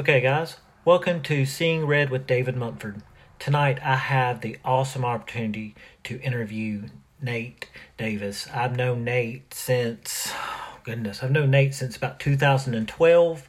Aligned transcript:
Okay, 0.00 0.22
guys, 0.22 0.56
welcome 0.86 1.20
to 1.24 1.44
Seeing 1.44 1.84
Red 1.84 2.08
with 2.08 2.26
David 2.26 2.56
Mumford. 2.56 3.02
Tonight, 3.38 3.78
I 3.82 3.96
have 3.96 4.40
the 4.40 4.56
awesome 4.64 5.04
opportunity 5.04 5.74
to 6.04 6.18
interview 6.22 6.84
Nate 7.20 7.68
Davis. 7.98 8.48
I've 8.50 8.74
known 8.74 9.04
Nate 9.04 9.52
since, 9.52 10.32
oh, 10.34 10.78
goodness, 10.84 11.22
I've 11.22 11.30
known 11.32 11.50
Nate 11.50 11.74
since 11.74 11.98
about 11.98 12.18
2012. 12.18 13.48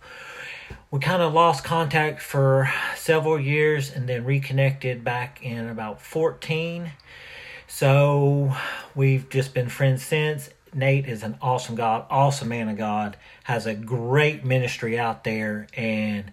We 0.92 1.00
kind 1.00 1.22
of 1.22 1.32
lost 1.32 1.64
contact 1.64 2.22
for 2.22 2.70
several 2.98 3.40
years 3.40 3.90
and 3.90 4.10
then 4.10 4.26
reconnected 4.26 5.06
back 5.06 5.42
in 5.42 5.70
about 5.70 6.02
14. 6.02 6.92
So 7.66 8.58
we've 8.94 9.30
just 9.30 9.54
been 9.54 9.70
friends 9.70 10.04
since. 10.04 10.50
Nate 10.74 11.08
is 11.08 11.24
an 11.24 11.38
awesome 11.42 11.76
God, 11.76 12.06
awesome 12.10 12.50
man 12.50 12.70
of 12.70 12.78
God, 12.78 13.18
has 13.44 13.66
a 13.66 13.74
great 13.74 14.46
ministry 14.46 14.98
out 14.98 15.24
there, 15.24 15.68
and 15.74 16.32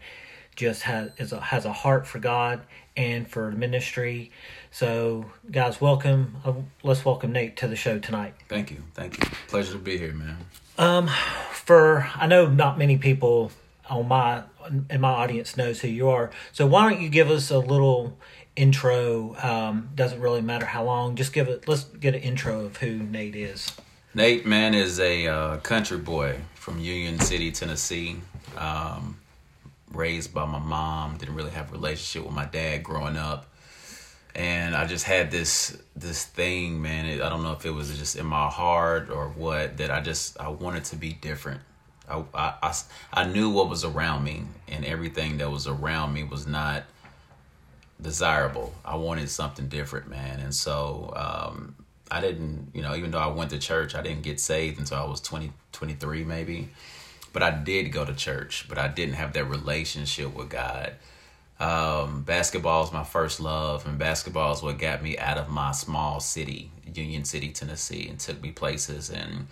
just 0.54 0.82
has 0.82 1.10
is 1.18 1.32
a, 1.32 1.40
has 1.40 1.64
a 1.64 1.72
heart 1.72 2.06
for 2.06 2.18
God 2.18 2.60
and 2.96 3.28
for 3.28 3.50
ministry. 3.50 4.30
So, 4.70 5.26
guys, 5.50 5.80
welcome. 5.80 6.36
Uh, 6.44 6.54
let's 6.82 7.04
welcome 7.04 7.32
Nate 7.32 7.56
to 7.58 7.68
the 7.68 7.76
show 7.76 7.98
tonight. 7.98 8.34
Thank 8.48 8.70
you, 8.70 8.82
thank 8.94 9.18
you. 9.18 9.30
Pleasure 9.48 9.72
to 9.72 9.78
be 9.78 9.98
here, 9.98 10.12
man. 10.12 10.36
Um, 10.76 11.08
for 11.52 12.08
I 12.14 12.26
know 12.26 12.46
not 12.46 12.78
many 12.78 12.96
people 12.98 13.50
on 13.88 14.08
my 14.08 14.44
in 14.90 15.00
my 15.00 15.10
audience 15.10 15.56
knows 15.56 15.80
who 15.80 15.88
you 15.88 16.08
are. 16.08 16.30
So 16.52 16.66
why 16.66 16.90
don't 16.90 17.00
you 17.00 17.08
give 17.08 17.30
us 17.30 17.50
a 17.50 17.58
little 17.58 18.18
intro? 18.54 19.36
Um, 19.42 19.90
doesn't 19.94 20.20
really 20.20 20.42
matter 20.42 20.66
how 20.66 20.84
long. 20.84 21.16
Just 21.16 21.32
give 21.32 21.48
it. 21.48 21.66
Let's 21.66 21.84
get 21.84 22.14
an 22.14 22.20
intro 22.20 22.64
of 22.64 22.76
who 22.78 22.98
Nate 22.98 23.36
is. 23.36 23.72
Nate, 24.14 24.46
man, 24.46 24.74
is 24.74 24.98
a 25.00 25.26
uh, 25.26 25.56
country 25.58 25.98
boy 25.98 26.40
from 26.54 26.78
Union 26.78 27.20
City, 27.20 27.52
Tennessee. 27.52 28.16
Um, 28.56 29.18
raised 29.92 30.32
by 30.34 30.44
my 30.46 30.58
mom. 30.58 31.16
Didn't 31.18 31.34
really 31.34 31.50
have 31.50 31.70
a 31.70 31.72
relationship 31.72 32.26
with 32.26 32.34
my 32.34 32.46
dad 32.46 32.82
growing 32.82 33.16
up, 33.16 33.46
and 34.34 34.74
I 34.74 34.86
just 34.86 35.04
had 35.04 35.30
this 35.30 35.76
this 35.94 36.24
thing, 36.24 36.80
man. 36.80 37.06
It, 37.06 37.20
I 37.20 37.28
don't 37.28 37.42
know 37.42 37.52
if 37.52 37.64
it 37.64 37.70
was 37.70 37.96
just 37.98 38.16
in 38.16 38.26
my 38.26 38.48
heart 38.48 39.10
or 39.10 39.28
what 39.28 39.76
that 39.76 39.90
I 39.90 40.00
just 40.00 40.40
I 40.40 40.48
wanted 40.48 40.84
to 40.84 40.96
be 40.96 41.12
different. 41.12 41.60
I, 42.08 42.24
I, 42.32 42.54
I, 42.62 42.74
I 43.12 43.24
knew 43.24 43.50
what 43.50 43.68
was 43.68 43.84
around 43.84 44.24
me, 44.24 44.44
and 44.68 44.84
everything 44.84 45.38
that 45.38 45.50
was 45.50 45.66
around 45.66 46.14
me 46.14 46.24
was 46.24 46.46
not 46.46 46.84
desirable. 48.00 48.72
I 48.84 48.96
wanted 48.96 49.28
something 49.28 49.68
different, 49.68 50.08
man. 50.08 50.40
And 50.40 50.54
so 50.54 51.12
um, 51.14 51.74
I 52.10 52.20
didn't, 52.20 52.70
you 52.74 52.82
know, 52.82 52.94
even 52.94 53.10
though 53.10 53.18
I 53.18 53.26
went 53.26 53.50
to 53.50 53.58
church, 53.58 53.94
I 53.94 54.02
didn't 54.02 54.22
get 54.22 54.40
saved 54.40 54.78
until 54.78 54.98
I 54.98 55.04
was 55.04 55.20
20, 55.20 55.52
23 55.72 56.24
maybe. 56.24 56.68
But 57.32 57.42
I 57.42 57.50
did 57.50 57.92
go 57.92 58.04
to 58.04 58.14
church, 58.14 58.66
but 58.68 58.78
I 58.78 58.88
didn't 58.88 59.14
have 59.14 59.34
that 59.34 59.44
relationship 59.44 60.34
with 60.34 60.48
God. 60.48 60.94
Um, 61.60 62.22
basketball 62.22 62.84
is 62.84 62.92
my 62.92 63.04
first 63.04 63.40
love, 63.40 63.86
and 63.86 63.98
basketball 63.98 64.52
is 64.52 64.62
what 64.62 64.78
got 64.78 65.02
me 65.02 65.18
out 65.18 65.38
of 65.38 65.48
my 65.48 65.72
small 65.72 66.20
city, 66.20 66.70
Union 66.94 67.24
City, 67.24 67.50
Tennessee, 67.50 68.08
and 68.08 68.18
took 68.18 68.40
me 68.40 68.52
places. 68.52 69.10
And 69.10 69.48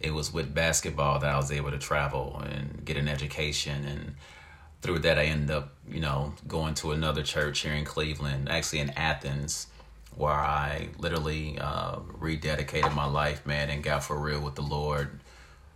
it 0.00 0.14
was 0.14 0.32
with 0.32 0.54
basketball 0.54 1.18
that 1.18 1.30
I 1.30 1.36
was 1.36 1.52
able 1.52 1.70
to 1.70 1.78
travel 1.78 2.42
and 2.46 2.84
get 2.84 2.96
an 2.96 3.08
education. 3.08 3.84
And 3.84 4.14
through 4.80 5.00
that, 5.00 5.18
I 5.18 5.24
ended 5.24 5.50
up, 5.50 5.74
you 5.88 6.00
know, 6.00 6.32
going 6.48 6.74
to 6.76 6.92
another 6.92 7.22
church 7.22 7.60
here 7.60 7.74
in 7.74 7.84
Cleveland, 7.84 8.48
actually 8.48 8.78
in 8.78 8.90
Athens 8.90 9.66
where 10.16 10.32
I 10.32 10.88
literally 10.98 11.58
uh, 11.58 11.96
rededicated 12.20 12.94
my 12.94 13.06
life, 13.06 13.46
man, 13.46 13.70
and 13.70 13.82
got 13.82 14.04
for 14.04 14.18
real 14.18 14.40
with 14.40 14.54
the 14.54 14.62
Lord. 14.62 15.20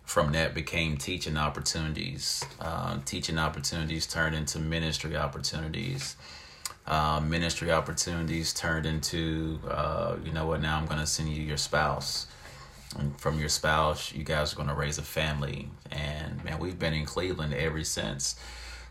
From 0.05 0.33
that 0.33 0.55
became 0.55 0.97
teaching 0.97 1.37
opportunities. 1.37 2.45
Uh, 2.61 2.99
teaching 3.05 3.39
opportunities 3.39 4.07
turned 4.07 4.37
into 4.37 4.61
ministry 4.61 5.17
opportunities. 5.17 6.17
Uh, 6.87 7.19
ministry 7.21 7.73
opportunities 7.73 8.53
turned 8.53 8.87
into, 8.87 9.59
uh, 9.69 10.15
you 10.25 10.31
know 10.33 10.47
what, 10.47 10.61
now 10.61 10.79
I'm 10.79 10.87
going 10.87 11.01
to 11.01 11.07
send 11.07 11.29
you 11.31 11.43
your 11.43 11.57
spouse. 11.57 12.29
And 12.97 13.19
from 13.21 13.41
your 13.41 13.49
spouse, 13.49 14.13
you 14.13 14.23
guys 14.23 14.53
are 14.53 14.57
going 14.57 14.69
to 14.69 14.75
raise 14.75 14.99
a 14.99 15.03
family. 15.03 15.69
And 15.91 16.45
man, 16.45 16.61
we've 16.61 16.79
been 16.79 16.95
in 16.95 17.05
Cleveland 17.05 17.53
ever 17.55 17.83
since. 17.83 18.37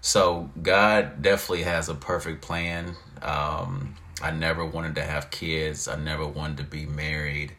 So 0.01 0.49
God 0.61 1.21
definitely 1.21 1.63
has 1.63 1.87
a 1.87 1.95
perfect 1.95 2.41
plan. 2.41 2.95
Um, 3.21 3.95
I 4.21 4.31
never 4.31 4.65
wanted 4.65 4.95
to 4.95 5.03
have 5.03 5.31
kids. 5.31 5.87
I 5.87 5.97
never 5.97 6.25
wanted 6.25 6.57
to 6.57 6.63
be 6.63 6.85
married. 6.85 7.53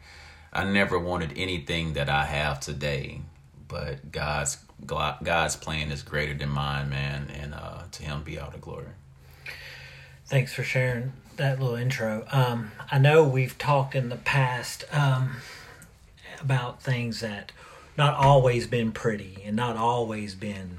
I 0.51 0.63
never 0.63 0.97
wanted 0.97 1.33
anything 1.37 1.93
that 1.93 2.09
I 2.09 2.25
have 2.25 2.59
today. 2.59 3.21
But 3.67 4.11
God's 4.11 4.57
God's 4.85 5.55
plan 5.55 5.91
is 5.91 6.03
greater 6.03 6.33
than 6.33 6.49
mine, 6.49 6.89
man, 6.89 7.29
and 7.33 7.53
uh, 7.53 7.83
to 7.91 8.03
Him 8.03 8.23
be 8.23 8.39
all 8.39 8.51
the 8.51 8.57
glory. 8.57 8.87
Thanks 10.25 10.53
for 10.53 10.63
sharing 10.63 11.13
that 11.37 11.59
little 11.59 11.75
intro. 11.75 12.25
Um, 12.31 12.71
I 12.91 12.99
know 12.99 13.23
we've 13.23 13.57
talked 13.57 13.95
in 13.95 14.09
the 14.09 14.17
past 14.17 14.83
um, 14.91 15.37
about 16.41 16.81
things 16.81 17.21
that 17.21 17.51
not 17.97 18.13
always 18.15 18.67
been 18.67 18.91
pretty 18.91 19.41
and 19.45 19.55
not 19.55 19.77
always 19.77 20.35
been 20.35 20.77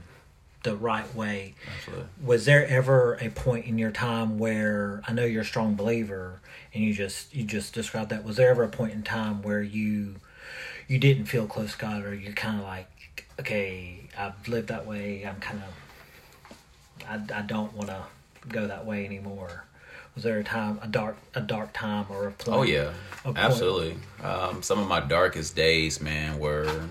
the 0.69 0.77
right 0.77 1.15
way. 1.15 1.55
Absolutely. 1.79 2.07
Was 2.23 2.45
there 2.45 2.67
ever 2.67 3.15
a 3.21 3.31
point 3.31 3.67
in 3.67 3.79
your 3.79 3.91
time 3.91 4.39
where 4.39 5.03
I 5.07 5.13
know 5.13 5.25
you're 5.25 5.43
a 5.43 5.47
strong 5.47 5.75
believer 5.75 6.41
and 6.75 6.85
you 6.85 6.95
just 6.95 7.35
you 7.35 7.45
just 7.45 7.75
described 7.75 8.11
that. 8.11 8.25
Was 8.25 8.37
there 8.37 8.51
ever 8.51 8.63
a 8.63 8.69
point 8.69 8.93
in 8.93 9.03
time 9.03 9.43
where 9.43 9.63
you 9.63 10.17
you 10.87 10.99
didn't 10.99 11.27
feel 11.27 11.47
close 11.47 11.73
to 11.73 11.79
God 11.79 12.05
or 12.05 12.15
you're 12.15 12.33
kind 12.33 12.59
of 12.59 12.65
like 12.65 13.27
okay, 13.41 14.09
I've 14.17 14.49
lived 14.49 14.69
that 14.69 14.87
way. 14.87 15.25
I'm 15.25 15.41
kind 15.41 15.63
of 15.63 16.57
I, 17.09 17.39
I 17.39 17.43
don't 17.43 17.73
want 17.75 17.89
to 17.89 18.05
go 18.49 18.67
that 18.67 18.87
way 18.87 19.05
anymore. 19.05 19.65
Was 20.15 20.25
there 20.25 20.39
a 20.39 20.45
time, 20.45 20.81
a 20.83 20.89
dark, 20.89 21.17
a 21.35 21.41
dark 21.41 21.73
time, 21.73 22.07
or 22.09 22.27
a 22.27 22.33
point? 22.33 22.57
Oh 22.59 22.63
yeah, 22.63 22.93
absolutely. 23.37 23.97
Um, 24.23 24.63
some 24.63 24.81
of 24.81 24.89
my 24.89 25.01
darkest 25.01 25.55
days, 25.55 26.01
man, 26.01 26.41
were 26.41 26.89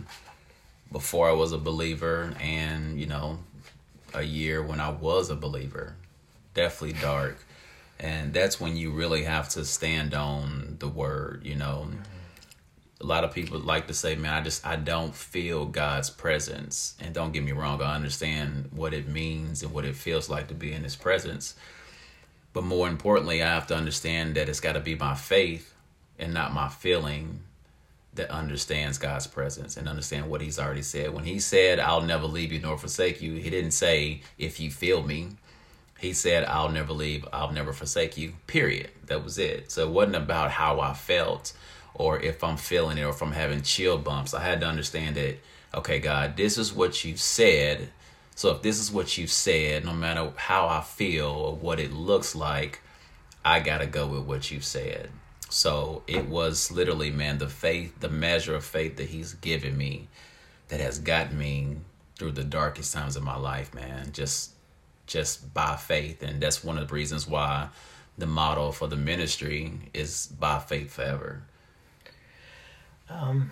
before 0.92 1.30
I 1.30 1.34
was 1.34 1.52
a 1.52 1.58
believer, 1.58 2.34
and 2.40 2.98
you 3.00 3.06
know, 3.06 3.40
a 4.18 4.24
year 4.24 4.62
when 4.62 4.80
I 4.80 4.90
was 4.90 5.30
a 5.30 5.36
believer. 5.36 5.96
Definitely 6.54 7.00
dark. 7.00 7.46
And 8.00 8.34
that's 8.34 8.60
when 8.60 8.76
you 8.78 8.92
really 8.92 9.24
have 9.24 9.50
to 9.50 9.66
stand 9.66 10.14
on 10.14 10.78
the 10.80 10.88
word, 10.88 11.42
you 11.44 11.56
know. 11.56 11.88
Mm-hmm. 11.90 12.02
A 13.00 13.06
lot 13.06 13.24
of 13.24 13.34
people 13.34 13.60
like 13.60 13.88
to 13.88 13.94
say, 13.94 14.16
man, 14.16 14.34
I 14.34 14.42
just 14.42 14.66
I 14.66 14.76
don't 14.76 15.14
feel 15.16 15.66
God's 15.66 16.10
presence. 16.10 16.96
And 17.00 17.14
don't 17.14 17.32
get 17.32 17.44
me 17.44 17.52
wrong, 17.52 17.82
I 17.82 17.96
understand 17.96 18.70
what 18.72 18.94
it 18.94 19.08
means 19.08 19.62
and 19.62 19.72
what 19.72 19.86
it 19.86 19.96
feels 19.96 20.30
like 20.30 20.48
to 20.48 20.56
be 20.56 20.74
in 20.74 20.84
his 20.84 20.96
presence. 20.96 21.56
But 22.54 22.64
more 22.64 22.88
importantly, 22.88 23.44
I 23.44 23.48
have 23.48 23.68
to 23.68 23.76
understand 23.76 24.36
that 24.36 24.50
it's 24.50 24.60
got 24.60 24.74
to 24.74 24.80
be 24.80 24.96
my 24.96 25.14
faith 25.14 25.76
and 26.18 26.34
not 26.34 26.54
my 26.54 26.70
feeling 26.70 27.42
that 28.18 28.30
understands 28.30 28.98
God's 28.98 29.26
presence 29.26 29.78
and 29.78 29.88
understand 29.88 30.30
what 30.30 30.42
he's 30.42 30.60
already 30.60 30.82
said. 30.82 31.14
When 31.14 31.24
he 31.24 31.40
said, 31.40 31.80
I'll 31.80 32.02
never 32.02 32.28
leave 32.28 32.52
you 32.52 32.60
nor 32.60 32.78
forsake 32.78 33.22
you, 33.22 33.34
he 33.36 33.50
didn't 33.50 33.72
say, 33.72 34.22
if 34.38 34.60
you 34.60 34.70
feel 34.70 35.02
me. 35.02 35.30
He 36.00 36.14
said, 36.14 36.46
I'll 36.46 36.70
never 36.70 36.94
leave, 36.94 37.28
I'll 37.34 37.52
never 37.52 37.74
forsake 37.74 38.18
you, 38.18 38.34
period. 38.46 38.92
That 39.08 39.24
was 39.24 39.40
it. 39.40 39.72
So 39.72 39.88
it 39.88 39.92
wasn't 39.92 40.18
about 40.18 40.52
how 40.52 40.80
I 40.80 40.94
felt 40.94 41.54
or 41.96 42.20
if 42.20 42.44
I'm 42.44 42.58
feeling 42.58 43.00
it 43.00 43.04
or 43.04 43.10
if 43.10 43.22
I'm 43.22 43.32
having 43.32 43.64
chill 43.64 43.98
bumps. 43.98 44.36
I 44.36 44.44
had 44.44 44.60
to 44.62 44.68
understand 44.68 45.16
that, 45.16 45.38
okay, 45.74 46.00
God, 46.00 46.38
this 46.38 46.58
is 46.60 46.72
what 46.72 47.04
you've 47.04 47.20
said. 47.20 47.90
So 48.36 48.52
if 48.52 48.62
this 48.62 48.80
is 48.80 48.92
what 48.92 49.18
you've 49.18 49.32
said, 49.32 49.86
no 49.86 49.94
matter 49.94 50.32
how 50.36 50.68
I 50.68 50.82
feel 50.82 51.30
or 51.30 51.56
what 51.56 51.80
it 51.80 51.92
looks 51.92 52.36
like, 52.36 52.82
I 53.44 53.60
got 53.60 53.80
to 53.80 53.88
go 53.88 54.06
with 54.08 54.26
what 54.26 54.52
you've 54.52 54.66
said. 54.66 55.10
So 55.50 56.04
it 56.08 56.28
was 56.28 56.72
literally, 56.72 57.12
man, 57.12 57.38
the 57.38 57.48
faith, 57.48 58.00
the 58.00 58.10
measure 58.10 58.56
of 58.56 58.66
faith 58.66 58.98
that 58.98 59.10
he's 59.10 59.34
given 59.34 59.78
me 59.78 60.08
that 60.68 60.80
has 60.80 61.00
gotten 61.00 61.38
me 61.38 61.78
through 62.18 62.32
the 62.32 62.44
darkest 62.44 62.94
times 62.94 63.16
of 63.16 63.24
my 63.24 63.38
life, 63.38 63.74
man. 63.74 64.12
Just 64.12 64.52
just 65.06 65.54
by 65.54 65.78
faith. 65.78 66.22
And 66.22 66.42
that's 66.42 66.64
one 66.64 66.78
of 66.78 66.88
the 66.88 66.94
reasons 66.94 67.26
why 67.26 67.70
the 68.18 68.26
motto 68.26 68.72
for 68.72 68.88
the 68.88 68.98
ministry 68.98 69.72
is 69.94 70.28
by 70.28 70.60
faith 70.60 70.92
forever. 70.92 71.44
Um 73.10 73.52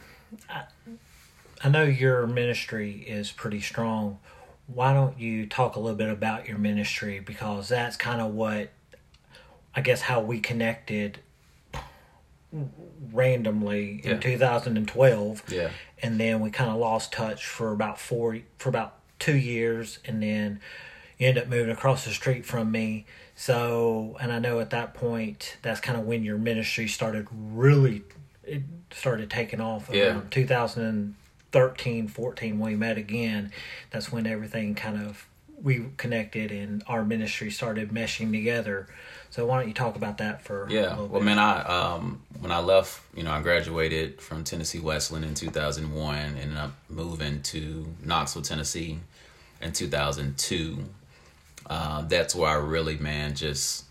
I, 0.49 0.63
I 1.63 1.69
know 1.69 1.83
your 1.83 2.27
ministry 2.27 3.05
is 3.07 3.31
pretty 3.31 3.61
strong. 3.61 4.19
Why 4.67 4.93
don't 4.93 5.17
you 5.17 5.45
talk 5.45 5.77
a 5.77 5.79
little 5.79 5.97
bit 5.97 6.09
about 6.09 6.47
your 6.47 6.57
ministry 6.57 7.19
because 7.19 7.69
that's 7.69 7.95
kind 7.95 8.19
of 8.19 8.33
what 8.33 8.71
I 9.73 9.81
guess 9.81 10.01
how 10.01 10.19
we 10.19 10.39
connected 10.39 11.19
randomly 13.11 14.01
in 14.03 14.19
2012 14.19 15.43
yeah. 15.51 15.69
And 16.01 16.19
then 16.19 16.39
we 16.39 16.49
kind 16.51 16.69
of 16.69 16.77
lost 16.77 17.11
touch 17.11 17.45
for 17.45 17.71
about 17.71 17.99
four 17.99 18.37
for 18.57 18.69
about 18.69 18.95
two 19.19 19.35
years 19.35 19.99
and 20.05 20.21
then 20.21 20.59
you 21.17 21.27
end 21.27 21.37
up 21.37 21.47
moving 21.47 21.71
across 21.71 22.05
the 22.05 22.11
street 22.11 22.45
from 22.45 22.71
me. 22.71 23.05
So 23.35 24.15
and 24.19 24.31
i 24.31 24.39
know 24.39 24.59
at 24.59 24.69
that 24.69 24.93
point 24.93 25.57
that's 25.61 25.79
kind 25.81 25.99
of 25.99 26.05
when 26.05 26.23
your 26.23 26.37
ministry 26.37 26.87
started 26.87 27.27
really 27.31 28.03
it 28.43 28.63
started 28.91 29.29
taking 29.29 29.59
off. 29.59 29.89
Yeah. 29.91 30.21
2013 30.31 32.07
14 32.07 32.59
when 32.59 32.71
we 32.71 32.77
met 32.77 32.97
again 32.97 33.51
that's 33.91 34.11
when 34.11 34.27
everything 34.27 34.75
kind 34.75 35.01
of 35.01 35.27
we 35.65 35.83
connected 35.97 36.51
and 36.51 36.83
our 36.87 37.03
ministry 37.03 37.49
started 37.49 37.89
meshing 37.89 38.31
together. 38.31 38.87
So 39.31 39.47
why 39.47 39.59
don't 39.59 39.67
you 39.67 39.73
talk 39.73 39.95
about 39.95 40.19
that 40.19 40.43
for 40.43 40.67
yeah? 40.69 40.95
Well, 40.95 41.21
man, 41.21 41.39
I 41.39 41.63
um, 41.63 42.21
when 42.39 42.51
I 42.51 42.59
left, 42.59 43.01
you 43.15 43.23
know, 43.23 43.31
I 43.31 43.41
graduated 43.41 44.21
from 44.21 44.43
Tennessee 44.43 44.79
Wesleyan 44.79 45.23
in 45.23 45.33
2001, 45.33 46.17
and 46.17 46.37
ended 46.37 46.57
up 46.57 46.73
moving 46.87 47.41
to 47.41 47.87
Knoxville, 48.03 48.43
Tennessee, 48.43 48.99
in 49.59 49.73
2002. 49.73 50.85
Uh, 51.67 52.01
that's 52.03 52.35
where 52.35 52.51
I 52.51 52.55
really, 52.55 52.97
man, 52.97 53.33
just 53.33 53.85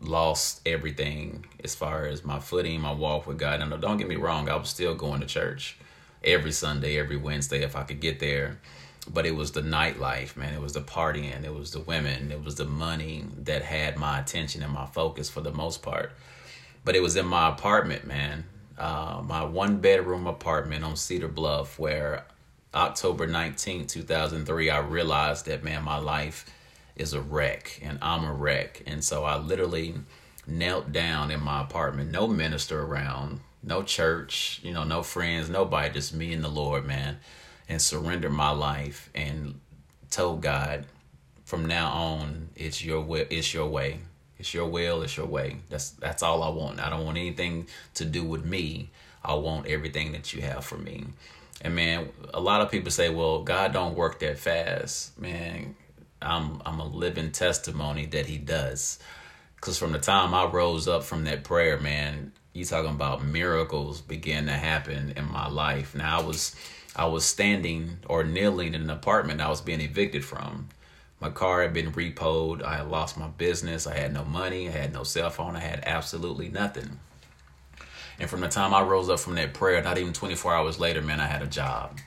lost 0.00 0.62
everything 0.64 1.44
as 1.62 1.74
far 1.74 2.06
as 2.06 2.24
my 2.24 2.38
footing, 2.40 2.80
my 2.80 2.92
walk 2.92 3.26
with 3.26 3.38
God. 3.38 3.60
And 3.60 3.78
don't 3.80 3.98
get 3.98 4.08
me 4.08 4.16
wrong, 4.16 4.48
I 4.48 4.56
was 4.56 4.70
still 4.70 4.94
going 4.94 5.20
to 5.20 5.26
church 5.26 5.76
every 6.24 6.52
Sunday, 6.52 6.98
every 6.98 7.18
Wednesday 7.18 7.62
if 7.62 7.76
I 7.76 7.82
could 7.82 8.00
get 8.00 8.20
there. 8.20 8.58
But 9.08 9.26
it 9.26 9.34
was 9.34 9.52
the 9.52 9.62
nightlife, 9.62 10.36
man. 10.36 10.54
It 10.54 10.60
was 10.60 10.74
the 10.74 10.80
partying, 10.80 11.44
it 11.44 11.52
was 11.52 11.72
the 11.72 11.80
women, 11.80 12.30
it 12.30 12.42
was 12.42 12.54
the 12.54 12.64
money 12.64 13.24
that 13.38 13.62
had 13.62 13.96
my 13.96 14.20
attention 14.20 14.62
and 14.62 14.72
my 14.72 14.86
focus 14.86 15.28
for 15.28 15.40
the 15.40 15.52
most 15.52 15.82
part. 15.82 16.12
But 16.84 16.94
it 16.94 17.02
was 17.02 17.16
in 17.16 17.26
my 17.26 17.48
apartment, 17.48 18.06
man. 18.06 18.44
Uh, 18.78 19.22
my 19.24 19.44
one 19.44 19.78
bedroom 19.78 20.26
apartment 20.26 20.84
on 20.84 20.96
Cedar 20.96 21.28
Bluff, 21.28 21.78
where 21.78 22.24
October 22.74 23.28
19th, 23.28 23.88
2003, 23.88 24.70
I 24.70 24.78
realized 24.78 25.46
that, 25.46 25.62
man, 25.62 25.82
my 25.84 25.98
life 25.98 26.46
is 26.96 27.12
a 27.12 27.20
wreck 27.20 27.80
and 27.82 27.98
I'm 28.00 28.24
a 28.24 28.32
wreck. 28.32 28.82
And 28.86 29.04
so 29.04 29.24
I 29.24 29.36
literally 29.36 29.94
knelt 30.46 30.92
down 30.92 31.30
in 31.30 31.42
my 31.42 31.62
apartment, 31.62 32.10
no 32.10 32.26
minister 32.26 32.82
around, 32.82 33.40
no 33.62 33.82
church, 33.82 34.60
you 34.62 34.72
know, 34.72 34.84
no 34.84 35.02
friends, 35.02 35.48
nobody, 35.48 35.92
just 35.92 36.14
me 36.14 36.32
and 36.32 36.42
the 36.42 36.48
Lord, 36.48 36.84
man, 36.86 37.18
and 37.68 37.80
surrender 37.80 38.30
my 38.30 38.50
life 38.50 39.10
and 39.14 39.60
told 40.10 40.42
God, 40.42 40.86
from 41.44 41.66
now 41.66 41.90
on, 41.90 42.48
it's 42.56 42.84
your 42.84 43.00
will, 43.00 43.26
it's 43.28 43.52
your 43.52 43.68
way. 43.68 44.00
It's 44.38 44.54
your 44.54 44.66
will, 44.66 45.02
it's 45.02 45.16
your 45.16 45.26
way. 45.26 45.58
That's 45.68 45.90
that's 45.90 46.22
all 46.22 46.42
I 46.42 46.48
want. 46.48 46.80
I 46.80 46.90
don't 46.90 47.04
want 47.04 47.18
anything 47.18 47.68
to 47.94 48.04
do 48.04 48.24
with 48.24 48.44
me. 48.44 48.90
I 49.24 49.34
want 49.34 49.66
everything 49.66 50.12
that 50.12 50.34
you 50.34 50.42
have 50.42 50.64
for 50.64 50.76
me. 50.76 51.04
And 51.60 51.76
man, 51.76 52.08
a 52.34 52.40
lot 52.40 52.60
of 52.60 52.70
people 52.70 52.90
say, 52.90 53.08
"Well, 53.08 53.42
God 53.42 53.72
don't 53.72 53.94
work 53.94 54.18
that 54.20 54.38
fast." 54.38 55.18
Man, 55.20 55.76
I'm 56.20 56.60
I'm 56.66 56.80
a 56.80 56.86
living 56.86 57.30
testimony 57.30 58.06
that 58.06 58.26
he 58.26 58.38
does. 58.38 58.98
Cause 59.60 59.78
from 59.78 59.92
the 59.92 60.00
time 60.00 60.34
I 60.34 60.44
rose 60.46 60.88
up 60.88 61.04
from 61.04 61.22
that 61.24 61.44
prayer, 61.44 61.78
man, 61.78 62.32
you 62.52 62.64
talking 62.64 62.90
about 62.90 63.24
miracles 63.24 64.00
began 64.00 64.46
to 64.46 64.52
happen 64.52 65.12
in 65.16 65.30
my 65.30 65.48
life. 65.48 65.94
Now 65.94 66.18
I 66.18 66.22
was 66.22 66.56
I 66.94 67.06
was 67.06 67.24
standing 67.24 67.98
or 68.06 68.24
kneeling 68.24 68.74
in 68.74 68.82
an 68.82 68.90
apartment 68.90 69.40
I 69.40 69.48
was 69.48 69.60
being 69.60 69.80
evicted 69.80 70.24
from. 70.24 70.68
My 71.20 71.30
car 71.30 71.62
had 71.62 71.72
been 71.72 71.92
repoed. 71.92 72.62
I 72.62 72.78
had 72.78 72.88
lost 72.88 73.16
my 73.16 73.28
business. 73.28 73.86
I 73.86 73.96
had 73.96 74.12
no 74.12 74.24
money. 74.24 74.68
I 74.68 74.72
had 74.72 74.92
no 74.92 75.04
cell 75.04 75.30
phone. 75.30 75.56
I 75.56 75.60
had 75.60 75.82
absolutely 75.86 76.48
nothing. 76.48 76.98
And 78.18 78.28
from 78.28 78.40
the 78.40 78.48
time 78.48 78.74
I 78.74 78.82
rose 78.82 79.08
up 79.08 79.20
from 79.20 79.36
that 79.36 79.54
prayer, 79.54 79.82
not 79.82 79.98
even 79.98 80.12
24 80.12 80.54
hours 80.54 80.78
later, 80.78 81.00
man, 81.00 81.20
I 81.20 81.26
had 81.26 81.42
a 81.42 81.46
job. 81.46 81.98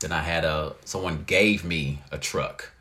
Then 0.00 0.12
I 0.12 0.22
had 0.22 0.44
a 0.44 0.74
someone 0.84 1.24
gave 1.26 1.64
me 1.64 2.00
a 2.10 2.18
truck. 2.18 2.72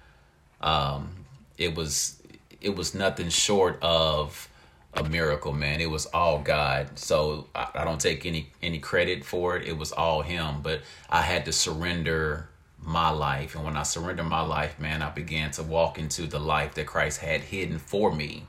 Um, 0.61 1.25
it 1.57 1.75
was 1.75 2.21
it 2.61 2.75
was 2.75 2.95
nothing 2.95 3.29
short 3.29 3.77
of 3.81 4.49
a 4.95 5.03
miracle, 5.03 5.53
man. 5.53 5.81
It 5.81 5.89
was 5.89 6.05
all 6.07 6.39
God. 6.39 6.97
So 6.97 7.47
I, 7.53 7.69
I, 7.75 7.83
don't 7.83 7.99
take 7.99 8.25
any 8.25 8.49
any 8.61 8.79
credit 8.79 9.25
for 9.25 9.57
it. 9.57 9.67
It 9.67 9.77
was 9.77 9.91
all 9.91 10.21
Him. 10.21 10.61
But 10.61 10.81
I 11.09 11.21
had 11.21 11.45
to 11.45 11.51
surrender 11.51 12.49
my 12.79 13.09
life, 13.09 13.55
and 13.55 13.63
when 13.63 13.75
I 13.75 13.83
surrendered 13.83 14.27
my 14.27 14.41
life, 14.41 14.79
man, 14.79 15.01
I 15.01 15.09
began 15.09 15.51
to 15.51 15.63
walk 15.63 15.97
into 15.97 16.27
the 16.27 16.39
life 16.39 16.75
that 16.75 16.85
Christ 16.85 17.19
had 17.19 17.41
hidden 17.41 17.79
for 17.79 18.13
me. 18.13 18.43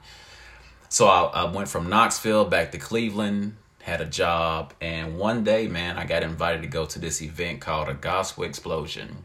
So 0.89 1.09
I, 1.09 1.23
I 1.25 1.51
went 1.51 1.69
from 1.69 1.89
Knoxville 1.89 2.45
back 2.45 2.73
to 2.73 2.79
Cleveland, 2.79 3.57
had 3.83 4.01
a 4.01 4.07
job, 4.07 4.75
and 4.81 5.19
one 5.19 5.43
day, 5.43 5.69
man, 5.69 5.97
I 5.97 6.05
got 6.05 6.23
invited 6.23 6.63
to 6.63 6.69
go 6.69 6.87
to 6.87 6.99
this 6.99 7.23
event 7.23 7.61
called 7.61 7.89
a 7.89 7.95
Gospel 7.95 8.45
Explosion 8.45 9.25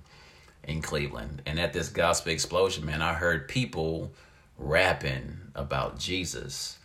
in 0.64 0.82
Cleveland. 0.82 1.42
And 1.46 1.60
at 1.60 1.74
this 1.74 1.90
gospel 1.90 2.32
explosion, 2.32 2.86
man, 2.86 3.02
I 3.02 3.14
heard 3.14 3.48
people 3.48 4.12
rapping 4.58 5.38
about 5.56 6.00
Jesus. 6.00 6.78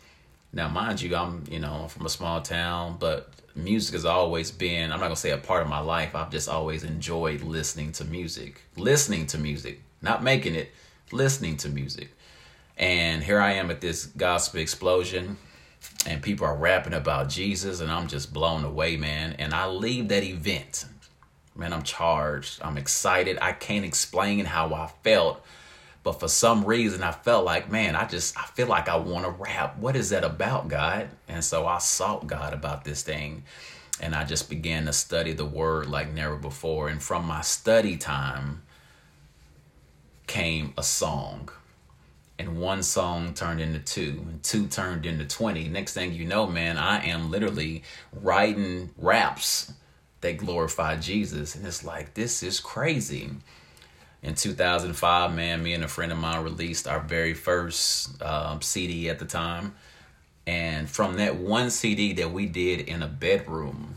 Now, 0.57 0.71
mind 0.71 1.03
you, 1.03 1.15
I'm, 1.15 1.45
you 1.51 1.59
know, 1.59 1.87
from 1.87 2.07
a 2.07 2.09
small 2.09 2.41
town, 2.41 2.97
but 2.99 3.29
music 3.55 3.93
has 3.93 4.07
always 4.07 4.51
been, 4.51 4.91
I'm 4.91 5.01
not 5.01 5.09
to 5.09 5.17
say 5.17 5.31
a 5.31 5.37
part 5.37 5.61
of 5.61 5.69
my 5.69 5.81
life. 5.81 6.15
I've 6.15 6.31
just 6.31 6.49
always 6.49 6.83
enjoyed 6.83 7.43
listening 7.43 7.93
to 7.93 8.07
music. 8.07 8.63
Listening 8.75 9.27
to 9.27 9.39
music, 9.39 9.83
not 10.01 10.23
making 10.23 10.55
it, 10.55 10.73
listening 11.13 11.59
to 11.59 11.69
music. 11.69 12.11
And 12.79 13.23
here 13.23 13.39
I 13.39 13.53
am 13.53 13.71
at 13.71 13.83
this 13.83 14.07
gospel 14.07 14.61
explosion, 14.61 15.37
and 16.07 16.23
people 16.23 16.47
are 16.47 16.57
rapping 16.57 16.95
about 16.95 17.29
Jesus, 17.29 17.81
and 17.81 17.93
I'm 17.93 18.09
just 18.09 18.33
blown 18.33 18.65
away, 18.65 18.97
man. 18.97 19.35
And 19.39 19.53
I 19.53 19.67
leave 19.67 20.09
that 20.09 20.25
event 20.25 20.87
man, 21.57 21.73
I'm 21.73 21.83
charged. 21.83 22.61
I'm 22.63 22.77
excited. 22.77 23.39
I 23.41 23.53
can't 23.53 23.85
explain 23.85 24.45
how 24.45 24.75
I 24.75 24.91
felt. 25.03 25.43
But 26.07 26.21
for 26.21 26.29
some 26.29 26.65
reason, 26.65 27.03
I 27.03 27.11
felt 27.11 27.45
like, 27.45 27.69
man, 27.69 27.97
I 27.97 28.07
just, 28.07 28.39
I 28.39 28.45
feel 28.45 28.69
like 28.69 28.89
I 28.89 28.95
want 28.95 29.25
to 29.25 29.31
rap. 29.33 29.77
What 29.77 29.97
is 29.97 30.11
that 30.11 30.23
about, 30.23 30.69
God? 30.69 31.09
And 31.27 31.43
so 31.43 31.67
I 31.67 31.79
sought 31.79 32.29
God 32.29 32.53
about 32.53 32.85
this 32.85 33.03
thing. 33.03 33.43
And 34.01 34.15
I 34.15 34.23
just 34.23 34.49
began 34.49 34.87
to 34.87 34.93
study 34.93 35.33
the 35.33 35.45
word 35.45 35.89
like 35.89 36.15
never 36.15 36.37
before. 36.37 36.89
And 36.89 37.03
from 37.03 37.25
my 37.25 37.41
study 37.41 37.97
time 37.97 38.63
came 40.29 40.75
a 40.79 40.85
song. 40.85 41.49
And 42.39 42.61
one 42.61 42.85
song 42.85 43.35
turned 43.35 43.61
into 43.61 43.81
two, 43.81 44.25
and 44.29 44.41
two 44.45 44.69
turned 44.69 45.07
into 45.07 45.27
20. 45.27 45.67
Next 45.71 45.95
thing 45.95 46.13
you 46.13 46.25
know, 46.25 46.47
man, 46.47 46.79
I 46.79 47.05
am 47.05 47.33
literally 47.33 47.83
writing 48.13 48.91
raps 48.97 49.73
that 50.21 50.37
glorify 50.37 50.99
Jesus. 50.99 51.57
And 51.57 51.67
it's 51.67 51.83
like, 51.83 52.15
this 52.15 52.45
is 52.45 52.61
crazy. 52.61 53.33
In 54.27 54.35
2005, 54.35 55.37
man, 55.37 55.63
me 55.63 55.73
and 55.73 55.85
a 55.85 55.89
friend 55.89 56.11
of 56.11 56.19
mine 56.19 56.43
released 56.43 56.89
our 56.89 56.99
very 56.99 57.33
first 57.33 58.21
um, 58.21 58.61
CD 58.61 59.09
at 59.09 59.21
the 59.21 59.25
time. 59.25 59.77
And 60.49 60.91
from 60.91 61.19
that 61.19 61.37
one 61.37 61.71
CD 61.71 62.13
that 62.15 62.33
we 62.33 62.47
did 62.47 62.81
in 62.81 63.05
a 63.05 63.07
bedroom, 63.07 63.95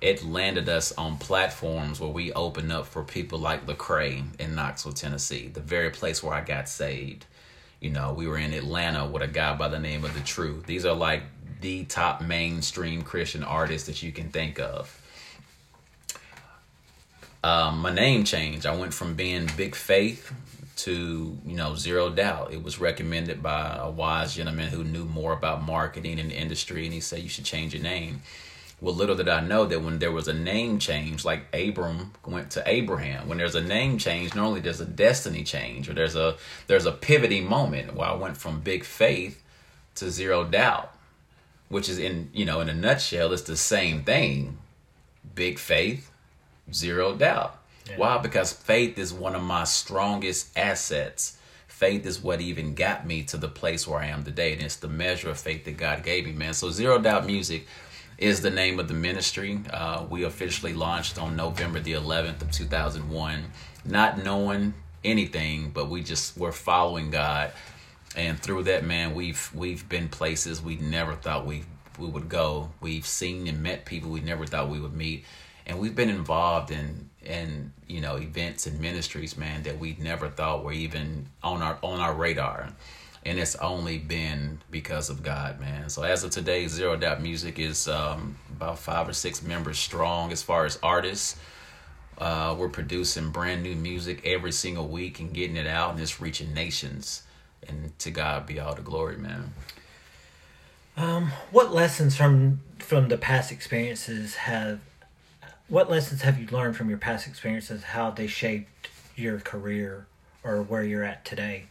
it 0.00 0.24
landed 0.24 0.68
us 0.68 0.92
on 0.92 1.18
platforms 1.18 1.98
where 1.98 2.10
we 2.10 2.32
opened 2.32 2.70
up 2.70 2.86
for 2.86 3.02
people 3.02 3.40
like 3.40 3.66
Lecrae 3.66 4.22
in 4.38 4.54
Knoxville, 4.54 4.92
Tennessee, 4.92 5.48
the 5.48 5.60
very 5.60 5.90
place 5.90 6.22
where 6.22 6.34
I 6.34 6.40
got 6.40 6.68
saved. 6.68 7.26
You 7.80 7.90
know, 7.90 8.12
we 8.12 8.28
were 8.28 8.38
in 8.38 8.52
Atlanta 8.52 9.04
with 9.04 9.22
a 9.22 9.26
guy 9.26 9.56
by 9.56 9.66
the 9.66 9.80
name 9.80 10.04
of 10.04 10.14
The 10.14 10.20
Truth. 10.20 10.66
These 10.66 10.86
are 10.86 10.94
like 10.94 11.24
the 11.60 11.84
top 11.86 12.22
mainstream 12.22 13.02
Christian 13.02 13.42
artists 13.42 13.88
that 13.88 14.00
you 14.00 14.12
can 14.12 14.30
think 14.30 14.60
of 14.60 15.00
um, 17.44 17.80
my 17.80 17.92
name 17.92 18.24
changed. 18.24 18.64
I 18.64 18.74
went 18.74 18.94
from 18.94 19.14
being 19.14 19.50
Big 19.54 19.74
Faith 19.74 20.32
to 20.76 21.38
you 21.44 21.56
know 21.56 21.74
Zero 21.74 22.08
Doubt. 22.08 22.54
It 22.54 22.62
was 22.62 22.80
recommended 22.80 23.42
by 23.42 23.76
a 23.76 23.90
wise 23.90 24.34
gentleman 24.34 24.70
who 24.70 24.82
knew 24.82 25.04
more 25.04 25.34
about 25.34 25.62
marketing 25.62 26.18
and 26.18 26.30
the 26.30 26.36
industry, 26.36 26.86
and 26.86 26.94
he 26.94 27.00
said 27.00 27.18
you 27.20 27.28
should 27.28 27.44
change 27.44 27.74
your 27.74 27.82
name. 27.82 28.22
Well, 28.80 28.94
little 28.94 29.14
did 29.14 29.28
I 29.28 29.40
know 29.40 29.66
that 29.66 29.82
when 29.82 29.98
there 29.98 30.10
was 30.10 30.26
a 30.26 30.32
name 30.32 30.78
change, 30.78 31.22
like 31.22 31.44
Abram 31.54 32.12
went 32.26 32.50
to 32.52 32.62
Abraham, 32.66 33.28
when 33.28 33.36
there's 33.36 33.54
a 33.54 33.62
name 33.62 33.98
change, 33.98 34.34
normally 34.34 34.60
there's 34.60 34.80
a 34.80 34.86
destiny 34.86 35.44
change, 35.44 35.86
or 35.90 35.92
there's 35.92 36.16
a 36.16 36.36
there's 36.66 36.86
a 36.86 36.92
pivoting 36.92 37.46
moment 37.46 37.94
where 37.94 38.08
I 38.08 38.14
went 38.14 38.38
from 38.38 38.60
Big 38.60 38.84
Faith 38.84 39.42
to 39.96 40.10
Zero 40.10 40.44
Doubt, 40.44 40.94
which 41.68 41.90
is 41.90 41.98
in 41.98 42.30
you 42.32 42.46
know 42.46 42.60
in 42.60 42.70
a 42.70 42.74
nutshell, 42.74 43.34
it's 43.34 43.42
the 43.42 43.58
same 43.58 44.02
thing. 44.02 44.56
Big 45.34 45.58
Faith, 45.58 46.10
zero 46.72 47.14
doubt. 47.14 47.58
Yeah. 47.88 47.96
Why? 47.98 48.18
Because 48.18 48.52
faith 48.52 48.98
is 48.98 49.12
one 49.12 49.34
of 49.34 49.42
my 49.42 49.64
strongest 49.64 50.56
assets. 50.56 51.38
Faith 51.66 52.06
is 52.06 52.22
what 52.22 52.40
even 52.40 52.74
got 52.74 53.06
me 53.06 53.24
to 53.24 53.36
the 53.36 53.48
place 53.48 53.86
where 53.86 54.00
I 54.00 54.06
am 54.06 54.24
today. 54.24 54.52
And 54.52 54.62
it's 54.62 54.76
the 54.76 54.88
measure 54.88 55.30
of 55.30 55.38
faith 55.38 55.64
that 55.64 55.76
God 55.76 56.02
gave 56.02 56.24
me, 56.24 56.32
man. 56.32 56.54
So, 56.54 56.70
Zero 56.70 56.98
Doubt 56.98 57.26
Music 57.26 57.66
is 58.16 58.40
the 58.40 58.50
name 58.50 58.78
of 58.78 58.88
the 58.88 58.94
ministry. 58.94 59.60
Uh, 59.70 60.06
we 60.08 60.22
officially 60.22 60.72
launched 60.72 61.18
on 61.18 61.36
November 61.36 61.80
the 61.80 61.92
11th 61.92 62.42
of 62.42 62.50
2001, 62.52 63.44
not 63.84 64.22
knowing 64.22 64.72
anything, 65.04 65.70
but 65.70 65.90
we 65.90 66.02
just 66.02 66.36
were 66.38 66.52
following 66.52 67.10
God. 67.10 67.52
And 68.16 68.38
through 68.38 68.64
that, 68.64 68.84
man, 68.84 69.14
we've 69.14 69.50
we've 69.52 69.88
been 69.88 70.08
places 70.08 70.62
we 70.62 70.76
never 70.76 71.14
thought 71.14 71.46
we 71.46 71.64
we 71.98 72.06
would 72.06 72.28
go. 72.28 72.70
We've 72.80 73.06
seen 73.06 73.46
and 73.48 73.62
met 73.62 73.84
people 73.84 74.10
we 74.10 74.20
never 74.20 74.46
thought 74.46 74.68
we 74.68 74.80
would 74.80 74.94
meet 74.94 75.24
and 75.66 75.78
we've 75.78 75.94
been 75.96 76.10
involved 76.10 76.70
in 76.70 77.10
in 77.24 77.72
you 77.86 78.00
know 78.00 78.16
events 78.16 78.66
and 78.66 78.78
ministries 78.80 79.36
man 79.36 79.62
that 79.62 79.78
we 79.78 79.96
never 80.00 80.28
thought 80.28 80.64
were 80.64 80.72
even 80.72 81.26
on 81.42 81.62
our 81.62 81.78
on 81.82 82.00
our 82.00 82.14
radar 82.14 82.68
and 83.26 83.38
it's 83.38 83.56
only 83.56 83.98
been 83.98 84.60
because 84.70 85.08
of 85.10 85.22
god 85.22 85.58
man 85.60 85.88
so 85.88 86.02
as 86.02 86.22
of 86.24 86.30
today 86.30 86.66
zero 86.68 86.96
doubt 86.96 87.22
music 87.22 87.58
is 87.58 87.88
um, 87.88 88.36
about 88.56 88.78
five 88.78 89.08
or 89.08 89.12
six 89.14 89.42
members 89.42 89.78
strong 89.78 90.32
as 90.32 90.42
far 90.42 90.64
as 90.66 90.78
artists 90.82 91.36
Uh, 92.16 92.54
we're 92.56 92.68
producing 92.70 93.30
brand 93.32 93.60
new 93.64 93.74
music 93.74 94.20
every 94.24 94.52
single 94.52 94.86
week 94.86 95.18
and 95.18 95.34
getting 95.34 95.56
it 95.56 95.66
out 95.66 95.90
and 95.92 96.00
it's 96.00 96.20
reaching 96.20 96.54
nations. 96.54 97.24
And 97.66 97.90
to 97.98 98.10
God 98.12 98.46
be 98.46 98.60
all 98.60 98.72
the 98.76 98.82
glory, 98.82 99.16
man. 99.16 99.52
Um, 100.96 101.32
what 101.50 101.72
lessons 101.74 102.14
from 102.16 102.60
from 102.78 103.08
the 103.08 103.18
past 103.18 103.50
experiences 103.50 104.36
have 104.46 104.78
what 105.68 105.90
lessons 105.90 106.22
have 106.22 106.38
you 106.38 106.46
learned 106.48 106.76
from 106.76 106.88
your 106.88 106.98
past 106.98 107.26
experiences 107.26 107.82
how 107.82 108.10
they 108.10 108.26
shaped 108.26 108.88
your 109.16 109.38
career 109.40 110.06
or 110.42 110.62
where 110.62 110.82
you're 110.82 111.04
at 111.04 111.24
today? 111.24 111.64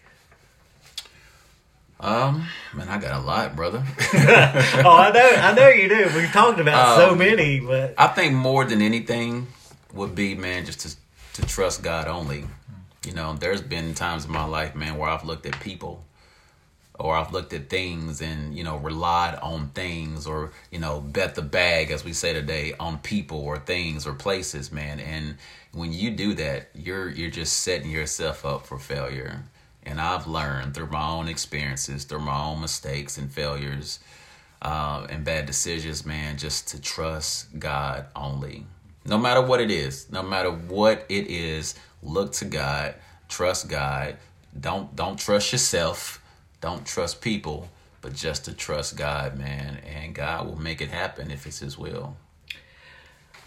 Um, 2.00 2.48
man, 2.74 2.90
I 2.90 2.98
got 2.98 3.22
a 3.22 3.24
lot, 3.24 3.56
brother. 3.56 3.84
oh, 4.14 4.98
I 4.98 5.12
know, 5.14 5.36
I 5.38 5.54
know 5.54 5.70
you 5.70 5.88
do. 5.88 6.12
We've 6.16 6.32
talked 6.32 6.60
about 6.60 7.00
um, 7.00 7.10
so 7.10 7.16
many, 7.16 7.62
but 7.62 7.94
I 7.98 8.08
think 8.08 8.34
more 8.34 8.66
than 8.66 8.82
anything 8.82 9.48
would 9.94 10.14
be, 10.14 10.36
man, 10.36 10.66
just 10.66 10.82
to 10.82 10.96
to 11.42 11.48
trust 11.48 11.82
God 11.82 12.08
only. 12.08 12.46
You 13.06 13.14
know, 13.14 13.34
there's 13.34 13.62
been 13.62 13.94
times 13.94 14.26
in 14.26 14.32
my 14.32 14.44
life, 14.44 14.76
man, 14.76 14.98
where 14.98 15.10
I've 15.10 15.24
looked 15.24 15.46
at 15.46 15.60
people 15.60 16.04
or 17.00 17.16
I've 17.16 17.34
looked 17.34 17.54
at 17.54 17.70
things 17.70 18.22
and, 18.22 18.56
you 18.56 18.64
know, 18.64 18.78
relied 18.78 19.36
on 19.36 19.70
things 19.70 20.28
or, 20.28 20.52
you 20.72 20.80
know, 20.80 21.02
bet 21.02 21.36
the 21.36 21.42
bag, 21.42 21.90
as 21.92 22.04
we 22.04 22.14
say 22.14 22.34
today, 22.34 22.74
on 22.80 23.00
people 23.00 23.40
or 23.40 23.58
things 23.58 24.06
or 24.06 24.14
places, 24.14 24.72
man. 24.72 25.00
And 25.00 25.38
when 25.72 25.92
you 25.92 26.12
do 26.12 26.34
that, 26.36 26.70
you're 26.76 27.10
you're 27.10 27.32
just 27.32 27.62
setting 27.62 27.90
yourself 27.90 28.46
up 28.46 28.68
for 28.68 28.78
failure. 28.78 29.44
And 29.86 30.00
I've 30.00 30.28
learned 30.28 30.76
through 30.76 30.88
my 30.88 31.10
own 31.10 31.28
experiences, 31.28 32.06
through 32.06 32.22
my 32.22 32.42
own 32.42 32.62
mistakes 32.62 33.18
and 33.18 33.30
failures, 33.32 34.00
uh, 34.62 35.08
and 35.10 35.26
bad 35.26 35.46
decisions, 35.46 36.06
man, 36.06 36.38
just 36.38 36.70
to 36.70 36.82
trust 36.82 37.60
God 37.60 38.06
only. 38.16 38.66
No 39.06 39.18
matter 39.18 39.42
what 39.42 39.60
it 39.60 39.72
is, 39.72 40.10
no 40.12 40.24
matter 40.24 40.52
what 40.52 41.06
it 41.10 41.28
is, 41.28 41.76
look 42.02 42.32
to 42.34 42.46
God, 42.46 42.96
trust 43.28 43.68
God. 43.68 44.16
Don't 44.58 44.96
don't 44.96 45.18
trust 45.18 45.52
yourself 45.52 46.23
don't 46.64 46.86
trust 46.86 47.20
people, 47.20 47.68
but 48.00 48.16
just 48.16 48.46
to 48.46 48.54
trust 48.54 48.96
God, 48.96 49.38
man, 49.38 49.80
and 49.86 50.16
God 50.16 50.48
will 50.48 50.56
make 50.56 50.80
it 50.80 50.92
happen 50.92 51.30
if 51.30 51.46
it's 51.46 51.60
His 51.60 51.78
will. 51.78 52.16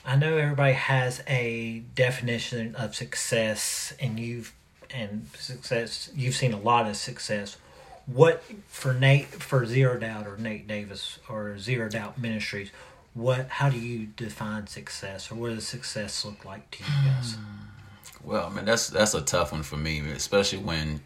I 0.04 0.16
know 0.16 0.36
everybody 0.36 0.74
has 0.74 1.22
a 1.26 1.78
definition 1.94 2.74
of 2.74 2.94
success, 2.94 3.94
and 3.98 4.20
you've 4.20 4.52
and 4.92 5.28
success. 5.34 6.10
You've 6.14 6.34
seen 6.34 6.52
a 6.52 6.60
lot 6.60 6.86
of 6.88 6.96
success. 6.96 7.56
What 8.04 8.44
for 8.68 8.92
Nate 8.92 9.28
for 9.28 9.64
Zero 9.64 9.98
Doubt 9.98 10.26
or 10.26 10.36
Nate 10.36 10.68
Davis 10.68 11.18
or 11.26 11.58
Zero 11.58 11.88
Doubt 11.88 12.20
Ministries? 12.20 12.70
What? 13.14 13.48
How 13.48 13.70
do 13.70 13.78
you 13.78 14.08
define 14.14 14.66
success, 14.66 15.32
or 15.32 15.36
what 15.36 15.54
does 15.54 15.66
success 15.66 16.22
look 16.22 16.44
like 16.44 16.70
to 16.72 16.82
you 16.82 17.10
guys? 17.10 17.36
Hmm. 17.36 18.28
Well, 18.28 18.46
I 18.46 18.54
mean 18.54 18.66
that's 18.66 18.88
that's 18.88 19.14
a 19.14 19.22
tough 19.22 19.52
one 19.52 19.62
for 19.62 19.78
me, 19.78 20.00
especially 20.10 20.58
when 20.58 21.00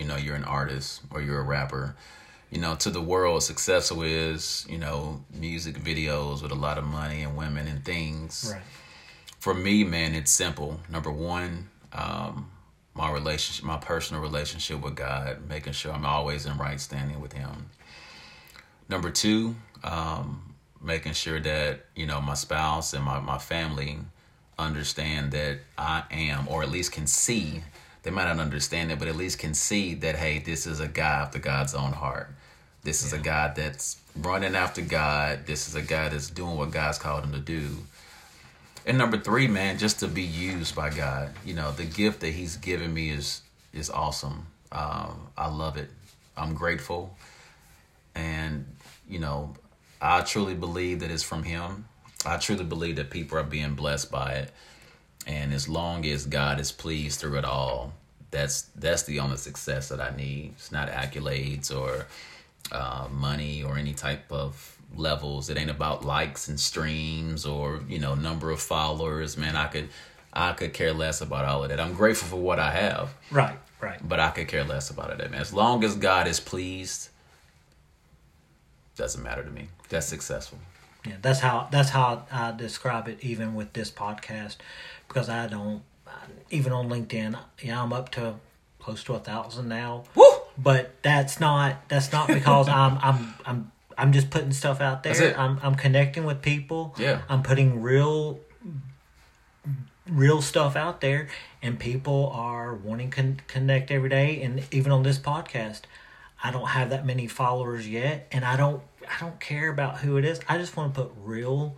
you 0.00 0.06
know 0.06 0.16
you're 0.16 0.34
an 0.34 0.44
artist 0.44 1.02
or 1.12 1.20
you're 1.20 1.40
a 1.40 1.44
rapper 1.44 1.94
you 2.50 2.58
know 2.58 2.74
to 2.74 2.90
the 2.90 3.00
world 3.00 3.42
successful 3.42 4.02
is 4.02 4.66
you 4.68 4.78
know 4.78 5.22
music 5.32 5.76
videos 5.76 6.42
with 6.42 6.50
a 6.50 6.56
lot 6.56 6.78
of 6.78 6.84
money 6.84 7.22
and 7.22 7.36
women 7.36 7.68
and 7.68 7.84
things. 7.84 8.50
Right. 8.52 8.62
For 9.38 9.54
me 9.54 9.84
man 9.84 10.14
it's 10.14 10.32
simple. 10.32 10.80
Number 10.88 11.12
one 11.12 11.68
um, 11.92 12.50
my 12.94 13.12
relationship 13.12 13.64
my 13.64 13.76
personal 13.76 14.22
relationship 14.22 14.80
with 14.80 14.96
god 14.96 15.48
making 15.48 15.72
sure 15.72 15.92
i'm 15.92 16.06
always 16.06 16.46
in 16.46 16.56
right 16.56 16.80
standing 16.80 17.20
with 17.20 17.34
him. 17.34 17.70
Number 18.88 19.10
two 19.10 19.54
um, 19.84 20.54
making 20.82 21.12
sure 21.12 21.40
that 21.40 21.86
you 21.94 22.06
know 22.06 22.20
my 22.20 22.34
spouse 22.34 22.94
and 22.94 23.04
my, 23.04 23.20
my 23.20 23.38
family 23.38 23.98
understand 24.58 25.32
that 25.32 25.58
i 25.78 26.02
am 26.10 26.48
or 26.48 26.62
at 26.62 26.70
least 26.70 26.92
can 26.92 27.06
see 27.06 27.62
they 28.02 28.10
might 28.10 28.26
not 28.26 28.38
understand 28.38 28.90
it, 28.90 28.98
but 28.98 29.08
at 29.08 29.16
least 29.16 29.38
can 29.38 29.54
see 29.54 29.94
that 29.94 30.16
hey, 30.16 30.38
this 30.38 30.66
is 30.66 30.80
a 30.80 30.88
guy 30.88 31.20
after 31.20 31.38
God's 31.38 31.74
own 31.74 31.92
heart. 31.92 32.28
This 32.82 33.04
is 33.04 33.12
yeah. 33.12 33.20
a 33.20 33.22
guy 33.22 33.52
that's 33.54 33.98
running 34.16 34.54
after 34.54 34.80
God. 34.80 35.46
This 35.46 35.68
is 35.68 35.74
a 35.74 35.82
guy 35.82 36.08
that's 36.08 36.30
doing 36.30 36.56
what 36.56 36.70
God's 36.70 36.98
called 36.98 37.24
him 37.24 37.32
to 37.32 37.38
do. 37.38 37.76
And 38.86 38.96
number 38.96 39.18
three, 39.18 39.46
man, 39.46 39.78
just 39.78 40.00
to 40.00 40.08
be 40.08 40.22
used 40.22 40.74
by 40.74 40.90
God. 40.90 41.30
You 41.44 41.54
know, 41.54 41.70
the 41.72 41.84
gift 41.84 42.20
that 42.20 42.30
He's 42.30 42.56
given 42.56 42.92
me 42.92 43.10
is 43.10 43.42
is 43.72 43.90
awesome. 43.90 44.46
Um, 44.72 45.28
I 45.36 45.48
love 45.48 45.76
it. 45.76 45.90
I'm 46.36 46.54
grateful, 46.54 47.14
and 48.14 48.64
you 49.08 49.18
know, 49.18 49.54
I 50.00 50.22
truly 50.22 50.54
believe 50.54 51.00
that 51.00 51.10
it's 51.10 51.22
from 51.22 51.42
Him. 51.42 51.84
I 52.24 52.38
truly 52.38 52.64
believe 52.64 52.96
that 52.96 53.10
people 53.10 53.38
are 53.38 53.44
being 53.44 53.74
blessed 53.74 54.10
by 54.10 54.32
it. 54.32 54.50
And 55.26 55.52
as 55.52 55.68
long 55.68 56.06
as 56.06 56.26
God 56.26 56.60
is 56.60 56.72
pleased 56.72 57.20
through 57.20 57.38
it 57.38 57.44
all, 57.44 57.92
that's 58.30 58.62
that's 58.76 59.02
the 59.04 59.20
only 59.20 59.36
success 59.36 59.88
that 59.88 60.00
I 60.00 60.14
need. 60.16 60.52
It's 60.56 60.72
not 60.72 60.88
accolades 60.88 61.74
or 61.74 62.06
uh, 62.72 63.08
money 63.10 63.62
or 63.62 63.76
any 63.76 63.94
type 63.94 64.30
of 64.30 64.78
levels. 64.96 65.50
It 65.50 65.58
ain't 65.58 65.70
about 65.70 66.04
likes 66.04 66.48
and 66.48 66.58
streams 66.58 67.44
or 67.44 67.82
you 67.88 67.98
know 67.98 68.14
number 68.14 68.50
of 68.50 68.60
followers. 68.60 69.36
Man, 69.36 69.56
I 69.56 69.66
could 69.66 69.88
I 70.32 70.52
could 70.52 70.72
care 70.72 70.92
less 70.92 71.20
about 71.20 71.44
all 71.44 71.62
of 71.64 71.70
that. 71.70 71.80
I'm 71.80 71.94
grateful 71.94 72.28
for 72.28 72.42
what 72.42 72.58
I 72.58 72.70
have. 72.70 73.14
Right, 73.30 73.56
right. 73.80 74.00
But 74.06 74.20
I 74.20 74.30
could 74.30 74.48
care 74.48 74.64
less 74.64 74.90
about 74.90 75.10
it. 75.10 75.30
Man, 75.30 75.40
as 75.40 75.52
long 75.52 75.84
as 75.84 75.96
God 75.96 76.28
is 76.28 76.40
pleased, 76.40 77.10
doesn't 78.96 79.22
matter 79.22 79.42
to 79.42 79.50
me. 79.50 79.68
That's 79.88 80.06
successful. 80.06 80.58
Yeah, 81.06 81.16
that's 81.22 81.40
how 81.40 81.68
that's 81.70 81.90
how 81.90 82.26
I 82.30 82.52
describe 82.52 83.08
it. 83.08 83.18
Even 83.22 83.54
with 83.54 83.72
this 83.72 83.90
podcast, 83.90 84.56
because 85.08 85.28
I 85.28 85.46
don't 85.46 85.82
even 86.50 86.72
on 86.72 86.88
LinkedIn. 86.88 87.38
Yeah, 87.62 87.82
I'm 87.82 87.92
up 87.92 88.10
to 88.12 88.34
close 88.78 89.04
to 89.04 89.14
a 89.14 89.18
thousand 89.18 89.68
now. 89.68 90.04
Woo! 90.14 90.24
But 90.58 91.02
that's 91.02 91.40
not 91.40 91.88
that's 91.88 92.12
not 92.12 92.28
because 92.28 92.68
I'm 92.82 92.98
I'm 92.98 93.34
I'm 93.46 93.72
I'm 93.96 94.12
just 94.12 94.30
putting 94.30 94.52
stuff 94.52 94.80
out 94.80 95.02
there. 95.02 95.38
I'm 95.38 95.58
I'm 95.62 95.74
connecting 95.74 96.24
with 96.24 96.42
people. 96.42 96.94
Yeah. 96.98 97.22
I'm 97.28 97.42
putting 97.42 97.82
real 97.82 98.40
real 100.08 100.42
stuff 100.42 100.74
out 100.74 101.00
there 101.00 101.28
and 101.62 101.78
people 101.78 102.32
are 102.34 102.74
wanting 102.74 103.10
to 103.12 103.36
connect 103.46 103.92
every 103.92 104.08
day 104.08 104.42
and 104.42 104.64
even 104.72 104.90
on 104.90 105.04
this 105.04 105.18
podcast 105.20 105.82
I 106.42 106.50
don't 106.50 106.68
have 106.68 106.90
that 106.90 107.06
many 107.06 107.28
followers 107.28 107.88
yet 107.88 108.26
and 108.32 108.44
I 108.44 108.56
don't 108.56 108.82
I 109.10 109.18
don't 109.20 109.40
care 109.40 109.70
about 109.70 109.98
who 109.98 110.16
it 110.16 110.24
is. 110.24 110.40
I 110.48 110.58
just 110.58 110.76
want 110.76 110.94
to 110.94 111.02
put 111.02 111.12
real 111.22 111.76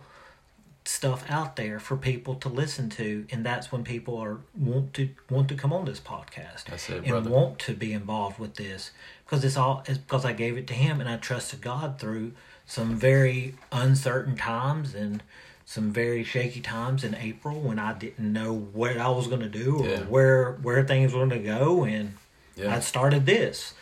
stuff 0.85 1.23
out 1.29 1.55
there 1.55 1.79
for 1.79 1.95
people 1.95 2.35
to 2.35 2.49
listen 2.49 2.89
to 2.89 3.25
and 3.31 3.45
that's 3.45 3.71
when 3.71 3.85
people 3.85 4.17
are 4.17 4.39
want 4.53 4.93
to 4.93 5.09
want 5.29 5.47
to 5.47 5.55
come 5.55 5.71
on 5.71 5.85
this 5.85 5.99
podcast 5.99 6.69
it, 6.73 6.89
and 6.89 7.07
brother. 7.07 7.29
want 7.29 7.57
to 7.57 7.73
be 7.73 7.93
involved 7.93 8.37
with 8.37 8.55
this 8.55 8.91
because 9.23 9.45
it's 9.45 9.55
all 9.55 9.81
it's 9.87 9.97
because 9.97 10.25
I 10.25 10.33
gave 10.33 10.57
it 10.57 10.67
to 10.67 10.73
him 10.73 10.99
and 10.99 11.09
I 11.09 11.15
trusted 11.15 11.61
God 11.61 11.99
through 11.99 12.33
some 12.65 12.95
very 12.95 13.55
uncertain 13.71 14.35
times 14.35 14.93
and 14.93 15.23
some 15.65 15.91
very 15.93 16.23
shaky 16.23 16.59
times 16.59 17.05
in 17.05 17.15
April 17.15 17.61
when 17.61 17.79
I 17.79 17.93
didn't 17.93 18.33
know 18.33 18.53
what 18.53 18.97
I 18.97 19.07
was 19.07 19.27
going 19.27 19.39
to 19.39 19.49
do 19.49 19.77
or 19.79 19.87
yeah. 19.87 19.99
where 20.01 20.51
where 20.61 20.83
things 20.83 21.13
were 21.13 21.25
going 21.25 21.41
to 21.41 21.47
go 21.47 21.85
and 21.85 22.15
yeah. 22.57 22.75
I 22.75 22.81
started 22.81 23.25
this 23.25 23.73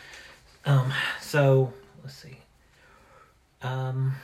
um 0.64 0.92
so 1.20 1.72
let's 2.04 2.14
see 2.14 2.41
um 3.62 4.14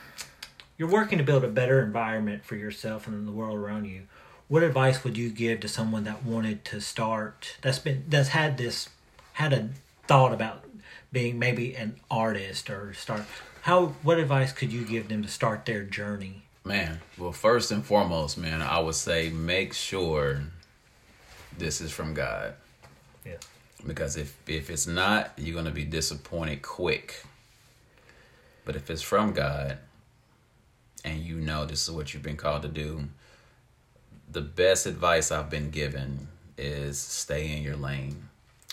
you're 0.76 0.88
working 0.88 1.18
to 1.18 1.25
build 1.25 1.45
a 1.45 1.49
better 1.49 1.83
environment 1.83 2.45
for 2.45 2.54
yourself 2.54 3.09
and 3.09 3.26
the 3.26 3.33
world 3.33 3.59
around 3.59 3.87
you. 3.87 4.02
What 4.47 4.62
advice 4.62 5.02
would 5.02 5.16
you 5.16 5.28
give 5.28 5.61
to 5.61 5.68
someone 5.68 6.04
that 6.04 6.25
wanted 6.25 6.64
to 6.66 6.80
start 6.80 7.57
that's 7.61 7.80
been 7.80 8.04
that's 8.09 8.28
had 8.28 8.57
this 8.57 8.88
had 9.35 9.52
a 9.52 9.68
thought 10.07 10.33
about 10.33 10.64
being 11.12 11.38
maybe 11.38 11.75
an 11.75 11.97
artist 12.11 12.71
or 12.71 12.95
start 12.95 13.23
how 13.62 13.87
what 14.02 14.18
advice 14.18 14.52
could 14.52 14.73
you 14.73 14.85
give 14.85 15.09
them 15.09 15.23
to 15.23 15.28
start 15.28 15.66
their 15.66 15.83
journey? 15.83 16.42
Man, 16.64 17.00
well 17.18 17.33
first 17.33 17.71
and 17.71 17.85
foremost, 17.85 18.38
man, 18.38 18.62
I 18.62 18.78
would 18.78 18.95
say 18.95 19.30
make 19.30 19.75
sure 19.75 20.42
this 21.59 21.80
is 21.80 21.90
from 21.90 22.14
God. 22.14 22.54
Yeah. 23.26 23.37
Because 23.87 24.16
if 24.16 24.37
if 24.47 24.71
it's 24.71 24.87
not, 24.87 25.33
you're 25.37 25.54
going 25.54 25.64
to 25.66 25.71
be 25.71 25.85
disappointed 25.85 26.62
quick. 26.62 27.23
But 28.68 28.76
if 28.76 28.90
it's 28.90 29.00
from 29.00 29.32
God, 29.32 29.78
and 31.02 31.22
you 31.22 31.37
know 31.37 31.64
this 31.64 31.88
is 31.88 31.90
what 31.90 32.12
you've 32.12 32.22
been 32.22 32.37
called 32.37 32.60
to 32.60 32.68
do, 32.68 33.04
the 34.30 34.42
best 34.42 34.84
advice 34.84 35.32
I've 35.32 35.48
been 35.48 35.70
given 35.70 36.28
is 36.58 36.98
stay 36.98 37.56
in 37.56 37.62
your 37.62 37.76
lane, 37.76 38.28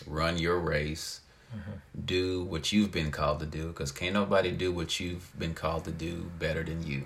run 0.05 0.37
your 0.37 0.59
race, 0.59 1.21
mm-hmm. 1.49 1.71
do 2.03 2.43
what 2.43 2.73
you've 2.73 2.91
been 2.91 3.09
called 3.09 3.39
to 3.39 3.45
do, 3.45 3.67
because 3.67 3.93
can't 3.93 4.13
nobody 4.13 4.51
do 4.51 4.73
what 4.73 4.99
you've 4.99 5.31
been 5.39 5.53
called 5.53 5.85
to 5.85 5.91
do 5.91 6.29
better 6.39 6.61
than 6.61 6.85
you. 6.85 7.03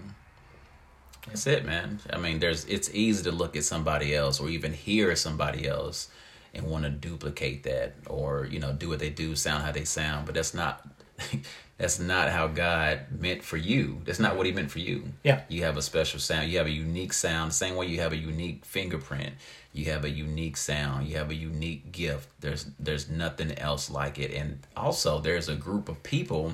That's 1.28 1.46
it, 1.46 1.66
man. 1.66 2.00
I 2.12 2.18
mean, 2.18 2.40
there's 2.40 2.66
it's 2.66 2.90
easy 2.92 3.24
to 3.26 3.32
look 3.32 3.56
at 3.56 3.66
somebody 3.66 4.16
else 4.16 4.40
or 4.40 4.50
even 4.50 4.74
hear 4.74 5.16
somebody 5.16 5.68
else 5.68 6.10
and 6.56 6.66
want 6.66 6.86
to 6.86 6.90
duplicate 6.90 7.62
that 7.66 7.94
or 8.08 8.48
you 8.50 8.60
know 8.60 8.74
do 8.74 8.90
what 8.90 8.98
they 8.98 9.12
do, 9.12 9.36
sound 9.36 9.64
how 9.64 9.72
they 9.72 9.86
sound, 9.86 10.26
but 10.26 10.34
that's 10.34 10.56
not 10.56 10.88
that's 11.78 12.00
not 12.00 12.30
how 12.30 12.48
God 12.48 13.02
meant 13.12 13.44
for 13.44 13.58
you. 13.58 14.02
That's 14.06 14.20
not 14.20 14.36
what 14.36 14.46
He 14.46 14.52
meant 14.52 14.72
for 14.72 14.80
you. 14.80 15.14
Yeah. 15.24 15.42
You 15.48 15.64
have 15.64 15.78
a 15.78 15.82
special 15.82 16.20
sound. 16.20 16.50
You 16.50 16.58
have 16.58 16.68
a 16.68 16.72
unique 16.72 17.14
sound. 17.14 17.54
Same 17.54 17.76
way 17.76 17.88
you 17.88 18.00
have 18.00 18.14
a 18.14 18.18
unique 18.18 18.66
fingerprint. 18.66 19.34
You 19.74 19.86
have 19.86 20.04
a 20.04 20.10
unique 20.10 20.58
sound. 20.58 21.08
You 21.08 21.18
have 21.18 21.30
a 21.30 21.36
unique 21.36 21.92
gift. 21.92 22.30
There's 22.40 22.68
there's 22.80 23.10
nothing 23.10 23.58
else 23.58 23.90
like 23.90 24.20
it. 24.20 24.34
And 24.34 24.60
also 24.76 25.20
there's 25.20 25.50
a 25.50 25.56
group 25.56 25.90
of 25.90 26.04
people 26.04 26.54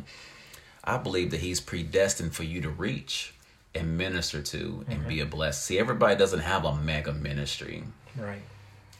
I 0.83 0.97
believe 0.97 1.31
that 1.31 1.39
He's 1.39 1.59
predestined 1.59 2.35
for 2.35 2.43
you 2.43 2.61
to 2.61 2.69
reach 2.69 3.33
and 3.73 3.97
minister 3.97 4.41
to 4.41 4.85
and 4.87 4.99
mm-hmm. 4.99 5.09
be 5.09 5.19
a 5.19 5.25
blessing. 5.25 5.75
See, 5.75 5.79
everybody 5.79 6.15
doesn't 6.15 6.39
have 6.39 6.63
a 6.63 6.75
mega 6.75 7.11
ministry. 7.11 7.83
Right. 8.17 8.41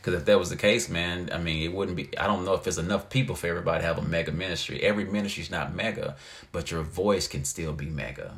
Because 0.05 0.19
if 0.19 0.25
that 0.25 0.37
was 0.37 0.51
the 0.51 0.55
case, 0.55 0.87
man, 0.87 1.31
I 1.33 1.39
mean, 1.39 1.63
it 1.63 1.73
wouldn't 1.73 1.97
be. 1.97 2.15
I 2.15 2.27
don't 2.27 2.45
know 2.45 2.53
if 2.53 2.63
there's 2.63 2.77
enough 2.77 3.09
people 3.09 3.35
for 3.35 3.47
everybody 3.47 3.81
to 3.81 3.87
have 3.87 3.97
a 3.97 4.03
mega 4.03 4.31
ministry. 4.31 4.83
Every 4.83 5.03
ministry 5.03 5.41
is 5.41 5.49
not 5.49 5.73
mega, 5.73 6.15
but 6.51 6.69
your 6.69 6.83
voice 6.83 7.27
can 7.27 7.43
still 7.43 7.73
be 7.73 7.87
mega. 7.87 8.37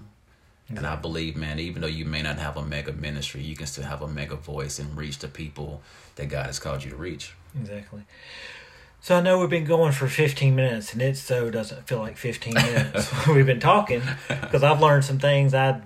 And 0.70 0.88
I 0.88 0.96
believe, 0.96 1.36
man, 1.36 1.60
even 1.60 1.82
though 1.82 1.90
you 1.90 2.06
may 2.06 2.22
not 2.22 2.40
have 2.40 2.56
a 2.56 2.64
mega 2.64 2.94
ministry, 2.94 3.42
you 3.42 3.58
can 3.58 3.68
still 3.68 3.84
have 3.84 4.02
a 4.02 4.08
mega 4.08 4.38
voice 4.38 4.80
and 4.80 4.96
reach 4.96 5.20
the 5.20 5.28
people 5.28 5.82
that 6.16 6.28
God 6.28 6.46
has 6.46 6.58
called 6.58 6.86
you 6.86 6.92
to 6.92 6.96
reach. 6.96 7.34
Exactly. 7.60 8.04
So 9.02 9.18
I 9.18 9.22
know 9.22 9.38
we've 9.38 9.50
been 9.50 9.66
going 9.66 9.92
for 9.92 10.08
15 10.08 10.56
minutes, 10.56 10.94
and 10.94 11.02
it 11.02 11.18
so 11.18 11.50
doesn't 11.50 11.86
feel 11.86 12.00
like 12.00 12.16
15 12.16 12.54
minutes. 12.54 13.28
we've 13.28 13.46
been 13.46 13.60
talking 13.60 14.04
because 14.30 14.64
I've 14.64 14.80
learned 14.80 15.04
some 15.04 15.20
things 15.20 15.54
I 15.54 15.82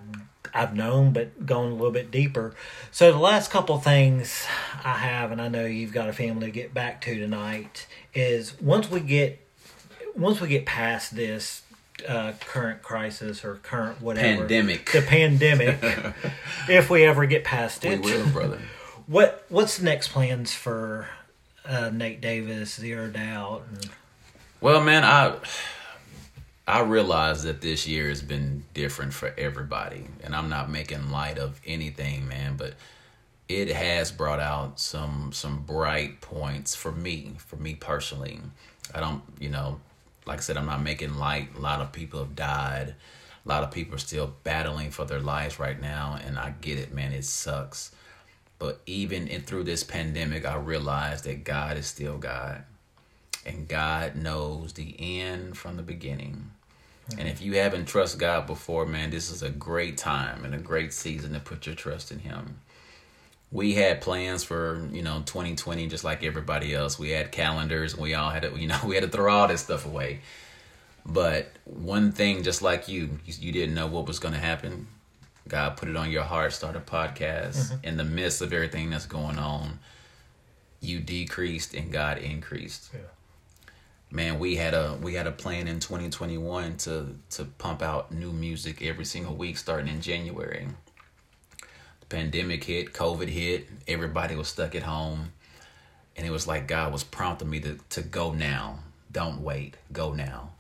I've 0.54 0.76
known, 0.76 1.14
but 1.14 1.46
going 1.46 1.72
a 1.72 1.76
little 1.76 1.92
bit 1.92 2.12
deeper. 2.12 2.54
So 2.92 3.12
the 3.12 3.18
last 3.18 3.52
couple 3.52 3.78
things 3.80 4.46
I 4.84 4.98
have, 4.98 5.32
and 5.32 5.42
I 5.42 5.48
know 5.48 5.66
you've 5.66 5.94
got 5.94 6.10
a 6.10 6.14
family 6.14 6.48
to 6.48 6.52
get 6.52 6.74
back 6.74 7.02
to 7.02 7.18
tonight, 7.18 7.88
is 8.14 8.60
once 8.62 8.90
we 8.90 9.00
get 9.00 9.40
once 10.16 10.42
we 10.42 10.48
get 10.50 10.66
past 10.66 11.16
this 11.16 11.64
uh, 12.08 12.34
current 12.46 12.82
crisis 12.82 13.46
or 13.46 13.56
current 13.56 14.02
whatever 14.02 14.42
Pandemic. 14.42 14.92
the 14.92 15.02
pandemic, 15.02 15.78
if 16.70 16.90
we 16.90 17.04
ever 17.06 17.26
get 17.26 17.44
past 17.44 17.86
it, 17.86 18.04
We 18.04 18.12
will, 18.12 18.28
brother. 18.30 18.60
what 19.08 19.46
what's 19.50 19.78
the 19.78 19.86
next 19.86 20.10
plans 20.10 20.54
for 20.54 21.08
uh, 21.66 21.90
Nate 21.94 22.22
Davis, 22.22 22.76
Zero 22.76 23.10
Doubt? 23.10 23.64
And, 23.70 23.90
Well, 24.60 24.82
man, 24.82 25.04
I 25.04 25.36
I 26.72 26.80
realize 26.80 27.44
that 27.44 27.60
this 27.60 27.86
year 27.86 28.08
has 28.08 28.22
been 28.22 28.64
different 28.74 29.14
for 29.14 29.34
everybody, 29.38 30.06
and 30.24 30.34
I'm 30.34 30.48
not 30.48 30.70
making 30.70 31.12
light 31.12 31.38
of 31.38 31.60
anything, 31.68 32.30
man, 32.30 32.56
but 32.56 32.76
it 33.50 33.68
has 33.68 34.10
brought 34.10 34.40
out 34.40 34.80
some 34.80 35.34
some 35.34 35.64
bright 35.64 36.22
points 36.22 36.74
for 36.74 36.94
me, 36.94 37.34
for 37.40 37.58
me 37.58 37.76
personally. 37.76 38.40
I 38.96 39.02
don't, 39.02 39.22
you 39.38 39.50
know, 39.50 39.82
like 40.26 40.38
I 40.38 40.42
said, 40.42 40.56
I'm 40.56 40.66
not 40.66 40.82
making 40.82 41.16
light. 41.18 41.50
A 41.58 41.60
lot 41.60 41.82
of 41.82 41.92
people 41.92 42.22
have 42.22 42.38
died. 42.38 42.96
A 43.46 43.50
lot 43.50 43.64
of 43.64 43.72
people 43.72 43.96
are 43.96 43.98
still 43.98 44.34
battling 44.46 44.92
for 44.92 45.04
their 45.04 45.20
lives 45.20 45.60
right 45.60 45.80
now, 45.80 46.20
and 46.26 46.40
I 46.40 46.54
get 46.62 46.80
it, 46.80 46.94
man. 46.94 47.12
It 47.12 47.26
sucks. 47.26 47.92
But 48.60 48.80
even 48.86 49.28
in, 49.28 49.42
through 49.42 49.66
this 49.66 49.84
pandemic, 49.84 50.46
I 50.46 50.56
realized 50.56 51.26
that 51.26 51.44
God 51.44 51.76
is 51.76 51.88
still 51.88 52.18
God 52.18 52.64
and 53.46 53.68
God 53.68 54.16
knows 54.16 54.74
the 54.74 54.96
end 55.20 55.58
from 55.58 55.78
the 55.78 55.84
beginning. 55.84 56.52
And 57.18 57.28
if 57.28 57.42
you 57.42 57.56
haven't 57.56 57.86
trusted 57.86 58.20
God 58.20 58.48
before, 58.48 58.86
man, 58.86 59.10
this 59.10 59.32
is 59.32 59.44
a 59.44 59.50
great 59.50 59.98
time 59.98 60.46
and 60.46 60.54
a 60.54 60.60
great 60.60 60.94
season 60.94 61.34
to 61.34 61.40
put 61.40 61.66
your 61.66 61.76
trust 61.76 62.12
in 62.12 62.20
Him. 62.20 62.60
We 63.52 63.74
had 63.74 64.02
plans 64.02 64.44
for 64.44 64.88
you 64.92 65.02
know 65.02 65.24
2020, 65.26 65.88
just 65.88 66.04
like 66.04 66.24
everybody 66.24 66.74
else. 66.74 66.98
We 66.98 67.10
had 67.10 67.32
calendars, 67.32 67.94
and 67.94 68.02
we 68.02 68.14
all 68.14 68.30
had 68.30 68.44
to 68.44 68.58
you 68.58 68.68
know 68.68 68.80
we 68.86 68.96
had 68.96 69.04
to 69.04 69.10
throw 69.10 69.34
all 69.34 69.48
this 69.48 69.62
stuff 69.62 69.86
away. 69.86 70.22
But 71.06 71.52
one 71.66 72.12
thing, 72.12 72.44
just 72.44 72.62
like 72.62 72.88
you, 72.88 73.18
you, 73.26 73.34
you 73.40 73.52
didn't 73.52 73.74
know 73.74 73.88
what 73.88 74.08
was 74.08 74.20
going 74.20 74.36
to 74.36 74.40
happen. 74.40 74.88
God 75.48 75.76
put 75.78 75.90
it 75.90 75.96
on 75.96 76.12
your 76.12 76.24
heart, 76.24 76.54
start 76.54 76.76
a 76.76 76.80
podcast 76.80 77.72
mm-hmm. 77.72 77.88
in 77.88 77.98
the 77.98 78.04
midst 78.04 78.42
of 78.42 78.54
everything 78.54 78.92
that's 78.92 79.08
going 79.08 79.40
on. 79.40 79.80
You 80.80 81.00
decreased 81.00 81.74
and 81.74 81.92
God 81.92 82.20
increased 82.20 82.92
man 84.12 84.40
we 84.40 84.56
had 84.56 84.74
a 84.74 84.98
we 85.02 85.14
had 85.14 85.26
a 85.26 85.32
plan 85.32 85.68
in 85.68 85.80
2021 85.80 86.78
to 86.78 87.08
to 87.30 87.46
pump 87.46 87.82
out 87.82 88.12
new 88.12 88.32
music 88.32 88.82
every 88.82 89.06
single 89.06 89.36
week 89.36 89.58
starting 89.58 89.88
in 89.88 90.02
january. 90.02 90.68
The 92.02 92.06
pandemic 92.08 92.64
hit 92.64 92.94
covid 92.94 93.30
hit 93.30 93.68
everybody 93.88 94.36
was 94.36 94.50
stuck 94.50 94.76
at 94.76 94.84
home 94.84 95.32
and 96.18 96.28
it 96.28 96.32
was 96.32 96.48
like 96.48 96.68
god 96.68 96.92
was 96.92 97.04
prompting 97.04 97.50
me 97.50 97.60
to 97.62 97.80
to 97.90 98.02
go 98.02 98.34
now. 98.34 98.80
Don't 99.12 99.42
wait. 99.42 99.76
Go 99.92 100.14
now. 100.14 100.52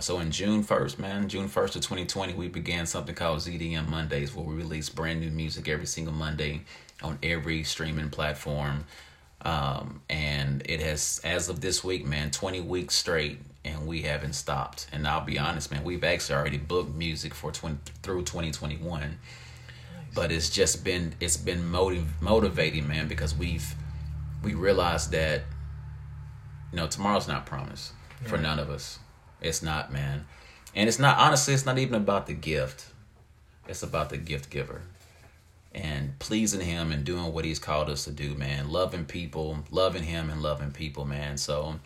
So 0.00 0.20
in 0.20 0.30
june 0.30 0.62
1st 0.64 0.98
man 0.98 1.28
june 1.28 1.48
1st 1.48 1.76
of 1.76 1.82
2020 1.82 2.34
we 2.34 2.48
began 2.48 2.86
something 2.86 3.14
called 3.14 3.38
zdm 3.40 3.88
mondays 3.88 4.34
where 4.34 4.44
we 4.44 4.54
release 4.54 4.88
brand 4.88 5.20
new 5.20 5.30
music 5.30 5.68
every 5.68 5.86
single 5.86 6.14
monday 6.14 6.62
on 7.02 7.16
every 7.22 7.62
streaming 7.62 8.10
platform 8.10 8.84
um, 9.42 10.00
and 10.08 10.62
it 10.66 10.80
has 10.80 11.20
as 11.24 11.48
of 11.48 11.60
this 11.60 11.84
week 11.84 12.04
man 12.06 12.30
20 12.30 12.60
weeks 12.62 12.94
straight 12.94 13.38
and 13.64 13.86
we 13.86 14.02
haven't 14.02 14.34
stopped. 14.34 14.86
And 14.92 15.06
i'll 15.06 15.24
be 15.24 15.38
honest 15.38 15.70
man 15.70 15.84
we've 15.84 16.04
actually 16.04 16.36
already 16.36 16.58
booked 16.58 16.94
music 16.94 17.34
for 17.34 17.50
20 17.52 17.78
through 18.02 18.22
2021 18.22 19.18
but 20.14 20.30
it's 20.30 20.48
just 20.48 20.84
been 20.84 21.14
it's 21.20 21.36
been 21.36 21.66
motiv- 21.66 22.20
motivating 22.20 22.86
man 22.86 23.08
because 23.08 23.34
we've 23.34 23.74
we 24.42 24.54
realized 24.54 25.10
that 25.10 25.42
you 26.70 26.76
know 26.76 26.86
tomorrow's 26.86 27.26
not 27.26 27.46
promised 27.46 27.92
for 28.24 28.38
none 28.38 28.58
of 28.58 28.70
us. 28.70 28.98
It's 29.42 29.62
not 29.62 29.92
man. 29.92 30.26
And 30.74 30.88
it's 30.88 30.98
not 30.98 31.18
honestly 31.18 31.54
it's 31.54 31.66
not 31.66 31.78
even 31.78 31.94
about 31.94 32.26
the 32.26 32.32
gift. 32.32 32.86
It's 33.68 33.82
about 33.82 34.10
the 34.10 34.16
gift 34.16 34.50
giver 34.50 34.82
and 35.74 36.18
pleasing 36.18 36.60
him 36.60 36.92
and 36.92 37.04
doing 37.04 37.32
what 37.32 37.44
he's 37.44 37.58
called 37.58 37.90
us 37.90 38.04
to 38.04 38.10
do, 38.10 38.34
man. 38.34 38.70
Loving 38.70 39.04
people, 39.04 39.58
loving 39.70 40.02
him 40.02 40.30
and 40.30 40.42
loving 40.42 40.70
people, 40.70 41.04
man. 41.04 41.36
So 41.36 41.80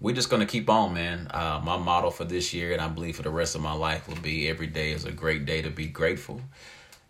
we're 0.00 0.14
just 0.14 0.30
gonna 0.30 0.46
keep 0.46 0.68
on, 0.68 0.94
man. 0.94 1.28
Uh, 1.30 1.60
my 1.62 1.76
motto 1.76 2.10
for 2.10 2.24
this 2.24 2.52
year, 2.52 2.72
and 2.72 2.80
I 2.80 2.88
believe 2.88 3.16
for 3.16 3.22
the 3.22 3.30
rest 3.30 3.54
of 3.54 3.60
my 3.60 3.72
life, 3.72 4.08
will 4.08 4.16
be 4.16 4.48
every 4.48 4.66
day 4.66 4.92
is 4.92 5.04
a 5.04 5.12
great 5.12 5.44
day 5.46 5.62
to 5.62 5.70
be 5.70 5.86
grateful. 5.86 6.40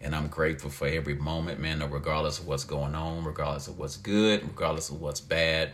And 0.00 0.14
I'm 0.14 0.28
grateful 0.28 0.70
for 0.70 0.86
every 0.86 1.14
moment, 1.14 1.60
man, 1.60 1.78
regardless 1.90 2.38
of 2.38 2.46
what's 2.46 2.64
going 2.64 2.94
on, 2.94 3.24
regardless 3.24 3.68
of 3.68 3.78
what's 3.78 3.96
good, 3.96 4.42
regardless 4.42 4.88
of 4.88 5.00
what's 5.00 5.20
bad. 5.20 5.72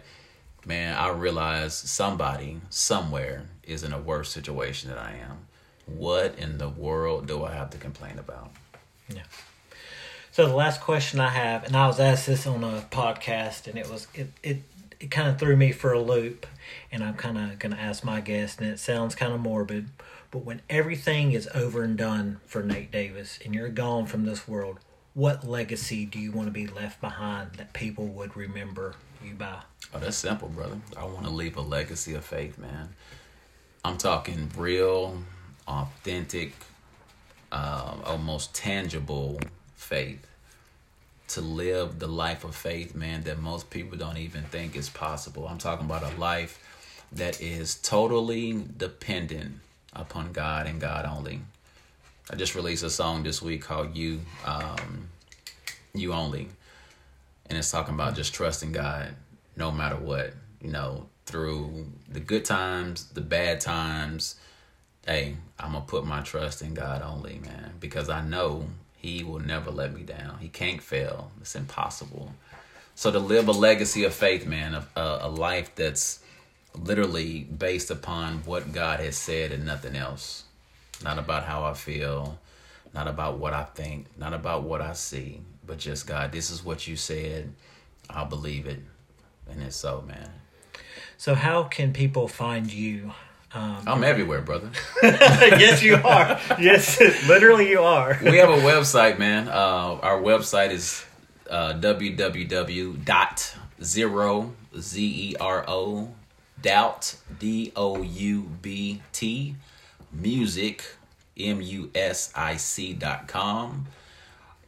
Man, 0.64 0.96
I 0.96 1.10
realize 1.10 1.74
somebody 1.74 2.60
somewhere 2.70 3.44
is 3.62 3.84
in 3.84 3.92
a 3.92 4.00
worse 4.00 4.30
situation 4.30 4.90
than 4.90 4.98
I 4.98 5.16
am. 5.18 5.46
What 5.86 6.36
in 6.38 6.58
the 6.58 6.68
world 6.68 7.28
do 7.28 7.44
I 7.44 7.52
have 7.52 7.70
to 7.70 7.78
complain 7.78 8.18
about? 8.18 8.50
Yeah. 9.08 9.22
So 10.36 10.46
the 10.46 10.54
last 10.54 10.82
question 10.82 11.18
I 11.18 11.30
have, 11.30 11.64
and 11.64 11.74
I 11.74 11.86
was 11.86 11.98
asked 11.98 12.26
this 12.26 12.46
on 12.46 12.62
a 12.62 12.86
podcast, 12.90 13.66
and 13.66 13.78
it 13.78 13.88
was 13.88 14.06
it 14.12 14.28
it, 14.42 14.58
it 15.00 15.10
kind 15.10 15.30
of 15.30 15.38
threw 15.38 15.56
me 15.56 15.72
for 15.72 15.94
a 15.94 15.98
loop, 15.98 16.46
and 16.92 17.02
I'm 17.02 17.14
kind 17.14 17.38
of 17.38 17.58
going 17.58 17.72
to 17.72 17.80
ask 17.80 18.04
my 18.04 18.20
guest, 18.20 18.60
and 18.60 18.68
it 18.68 18.78
sounds 18.78 19.14
kind 19.14 19.32
of 19.32 19.40
morbid, 19.40 19.88
but 20.30 20.40
when 20.40 20.60
everything 20.68 21.32
is 21.32 21.48
over 21.54 21.82
and 21.82 21.96
done 21.96 22.40
for 22.44 22.62
Nate 22.62 22.92
Davis, 22.92 23.38
and 23.46 23.54
you're 23.54 23.70
gone 23.70 24.04
from 24.04 24.26
this 24.26 24.46
world, 24.46 24.78
what 25.14 25.48
legacy 25.48 26.04
do 26.04 26.18
you 26.18 26.32
want 26.32 26.48
to 26.48 26.52
be 26.52 26.66
left 26.66 27.00
behind 27.00 27.52
that 27.52 27.72
people 27.72 28.04
would 28.04 28.36
remember 28.36 28.94
you 29.24 29.32
by? 29.32 29.60
Oh, 29.94 29.98
that's 30.00 30.18
simple, 30.18 30.48
brother. 30.48 30.78
I 30.98 31.04
want 31.06 31.24
to 31.24 31.30
leave 31.30 31.56
a 31.56 31.62
legacy 31.62 32.12
of 32.12 32.26
faith, 32.26 32.58
man. 32.58 32.90
I'm 33.86 33.96
talking 33.96 34.50
real, 34.54 35.16
authentic, 35.66 36.52
uh, 37.50 37.94
almost 38.04 38.54
tangible 38.54 39.40
faith. 39.76 40.26
To 41.28 41.40
live 41.40 41.98
the 41.98 42.06
life 42.06 42.44
of 42.44 42.54
faith, 42.54 42.94
man, 42.94 43.22
that 43.24 43.38
most 43.38 43.70
people 43.70 43.98
don't 43.98 44.16
even 44.16 44.44
think 44.44 44.76
is 44.76 44.88
possible. 44.88 45.46
I'm 45.48 45.58
talking 45.58 45.86
about 45.86 46.02
a 46.02 46.16
life 46.16 46.62
that 47.12 47.40
is 47.40 47.74
totally 47.76 48.64
dependent 48.76 49.56
upon 49.92 50.32
God 50.32 50.66
and 50.66 50.80
God 50.80 51.04
only. 51.04 51.40
I 52.30 52.36
just 52.36 52.54
released 52.54 52.82
a 52.82 52.90
song 52.90 53.22
this 53.22 53.40
week 53.40 53.62
called 53.62 53.96
"You," 53.96 54.20
um, 54.44 55.08
"You 55.94 56.12
Only," 56.12 56.48
and 57.48 57.58
it's 57.58 57.70
talking 57.70 57.94
about 57.94 58.16
just 58.16 58.34
trusting 58.34 58.72
God 58.72 59.14
no 59.56 59.70
matter 59.70 59.96
what. 59.96 60.34
You 60.60 60.70
know, 60.70 61.08
through 61.26 61.86
the 62.08 62.20
good 62.20 62.44
times, 62.44 63.06
the 63.10 63.20
bad 63.20 63.60
times. 63.60 64.36
Hey, 65.06 65.36
I'm 65.58 65.72
gonna 65.72 65.84
put 65.84 66.04
my 66.04 66.20
trust 66.22 66.62
in 66.62 66.74
God 66.74 67.02
only, 67.02 67.38
man, 67.38 67.74
because 67.78 68.08
I 68.08 68.22
know 68.22 68.66
He 69.06 69.22
will 69.22 69.38
never 69.38 69.70
let 69.70 69.94
me 69.94 70.02
down. 70.02 70.38
He 70.40 70.48
can't 70.48 70.82
fail. 70.82 71.30
It's 71.40 71.54
impossible. 71.54 72.32
So 72.96 73.12
to 73.12 73.20
live 73.20 73.46
a 73.46 73.52
legacy 73.52 74.02
of 74.02 74.12
faith, 74.12 74.48
man, 74.48 74.74
a, 74.74 74.84
a, 74.96 75.00
uh, 75.00 75.18
a 75.22 75.28
life 75.28 75.72
that's 75.76 76.18
literally 76.74 77.44
based 77.44 77.88
upon 77.92 78.38
what 78.38 78.72
God 78.72 78.98
has 78.98 79.16
said 79.16 79.52
and 79.52 79.64
nothing 79.64 79.94
else. 79.94 80.42
Not 81.04 81.20
about 81.20 81.44
how 81.44 81.62
I 81.62 81.74
feel, 81.74 82.36
not 82.92 83.06
about 83.06 83.38
what 83.38 83.52
I 83.52 83.62
think, 83.62 84.06
not 84.18 84.34
about 84.34 84.64
what 84.64 84.80
I 84.80 84.92
see, 84.94 85.40
but 85.64 85.78
just 85.78 86.08
God, 86.08 86.32
this 86.32 86.50
is 86.50 86.64
what 86.64 86.88
you 86.88 86.96
said. 86.96 87.52
I'll 88.10 88.26
believe 88.26 88.66
it. 88.66 88.80
And 89.48 89.62
it's 89.62 89.76
so, 89.76 90.02
man. 90.04 90.30
So 91.16 91.36
how 91.36 91.62
can 91.62 91.92
people 91.92 92.26
find 92.26 92.72
you 92.72 93.12
Um, 93.52 93.82
I'm 93.86 94.04
everywhere, 94.04 94.42
brother. 94.42 94.70
yes, 95.02 95.82
you 95.82 95.94
are. 95.96 96.38
Yes, 96.60 97.00
literally, 97.28 97.70
you 97.70 97.80
are. 97.80 98.18
we 98.22 98.36
have 98.38 98.50
a 98.50 98.58
website, 98.58 99.18
man. 99.18 99.48
Uh, 99.48 99.98
our 100.02 100.20
website 100.20 100.70
is 100.72 101.04
uh, 101.48 101.72
www.zero 101.74 103.02
z 104.78 105.30
e 105.30 105.36
r 105.40 105.64
o 105.68 106.08
doubt 106.60 107.14
d 107.38 107.72
o 107.76 108.02
u 108.02 108.42
b 108.60 109.00
t 109.12 109.54
music 110.12 110.84
m 111.38 111.60
u 111.62 111.90
s 111.94 112.32
i 112.34 112.56
c 112.56 112.92
dot 112.92 113.26
com. 113.28 113.86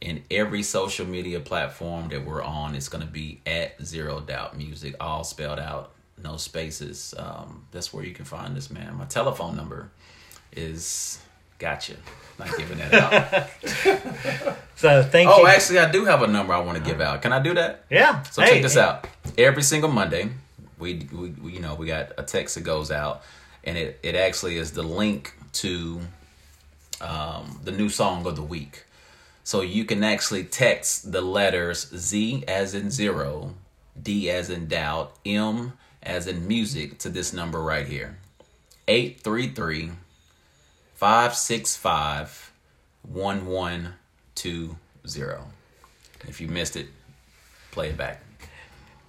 In 0.01 0.23
every 0.31 0.63
social 0.63 1.05
media 1.05 1.41
platform 1.41 2.07
that 2.09 2.25
we're 2.25 2.41
on, 2.41 2.73
it's 2.73 2.87
going 2.87 3.05
to 3.05 3.11
be 3.11 3.41
at 3.45 3.83
Zero 3.83 4.21
Doubt 4.21 4.55
Music, 4.57 4.95
all 5.01 5.25
spelled 5.25 5.59
out, 5.59 5.91
no 6.23 6.37
spaces. 6.37 7.13
Um, 7.17 7.65
that's 7.71 7.93
where 7.93 8.03
you 8.03 8.13
can 8.13 8.25
find 8.25 8.55
this 8.55 8.69
man. 8.69 8.95
My 8.95 9.05
telephone 9.05 9.55
number 9.55 9.91
is 10.51 11.19
gotcha. 11.57 11.95
Not 12.37 12.57
giving 12.57 12.77
that 12.77 12.93
out. 12.93 14.55
So 14.79 15.03
thank 15.03 15.29
oh, 15.29 15.41
you. 15.41 15.47
actually, 15.47 15.79
I 15.79 15.91
do 15.91 16.05
have 16.05 16.21
a 16.21 16.27
number 16.27 16.53
I 16.53 16.59
want 16.61 16.77
to 16.77 16.83
give 16.83 17.01
out. 17.01 17.21
Can 17.21 17.33
I 17.33 17.39
do 17.41 17.53
that? 17.55 17.83
yeah. 17.89 18.23
So 18.23 18.41
Hey, 18.41 18.53
check 18.53 18.61
this 18.61 18.77
out. 18.77 19.07
Every 19.37 19.61
single 19.61 19.91
Monday, 19.91 20.29
we, 20.77 21.05
we, 21.11 21.29
we 21.31 21.51
you 21.51 21.59
know 21.59 21.75
we 21.75 21.85
got 21.85 22.13
a 22.17 22.23
text 22.23 22.55
that 22.55 22.61
goes 22.61 22.89
out, 22.89 23.23
and 23.65 23.77
it 23.77 23.99
it 24.03 24.15
actually 24.15 24.55
is 24.55 24.71
the 24.71 24.83
link 24.83 25.33
to 25.51 25.99
um, 27.01 27.59
the 27.61 27.73
new 27.73 27.89
song 27.89 28.25
of 28.25 28.37
the 28.37 28.41
week. 28.41 28.85
So 29.43 29.59
you 29.59 29.83
can 29.83 30.01
actually 30.01 30.45
text 30.45 31.11
the 31.11 31.19
letters 31.21 31.89
Z 31.93 32.45
as 32.47 32.73
in 32.73 32.89
zero, 32.89 33.55
D 34.01 34.29
as 34.29 34.49
in 34.49 34.67
doubt, 34.67 35.17
M 35.25 35.73
as 36.03 36.27
in 36.27 36.47
music 36.47 36.97
to 36.99 37.09
this 37.09 37.33
number 37.33 37.61
right 37.61 37.87
here. 37.87 38.17
833 38.87 39.91
565 40.95 42.51
1120. 43.03 45.43
If 46.27 46.41
you 46.41 46.47
missed 46.47 46.75
it, 46.75 46.87
play 47.71 47.89
it 47.89 47.97
back. 47.97 48.21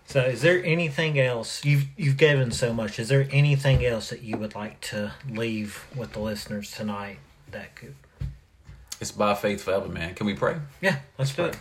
So, 0.06 0.20
is 0.22 0.40
there 0.42 0.62
anything 0.64 1.18
else 1.20 1.64
you've 1.64 1.86
you've 1.96 2.16
given 2.16 2.50
so 2.50 2.72
much? 2.72 2.98
Is 2.98 3.08
there 3.08 3.28
anything 3.30 3.84
else 3.84 4.10
that 4.10 4.22
you 4.22 4.36
would 4.38 4.54
like 4.56 4.80
to 4.82 5.12
leave 5.28 5.86
with 5.96 6.12
the 6.12 6.18
listeners 6.20 6.70
tonight? 6.72 7.18
That 7.52 7.74
could, 7.76 7.94
It's 9.00 9.12
by 9.12 9.34
faith 9.34 9.62
forever, 9.62 9.88
man. 9.88 10.14
Can 10.14 10.26
we 10.26 10.34
pray? 10.34 10.56
yeah, 10.80 10.98
let's 11.18 11.34
do 11.34 11.44
it. 11.46 11.56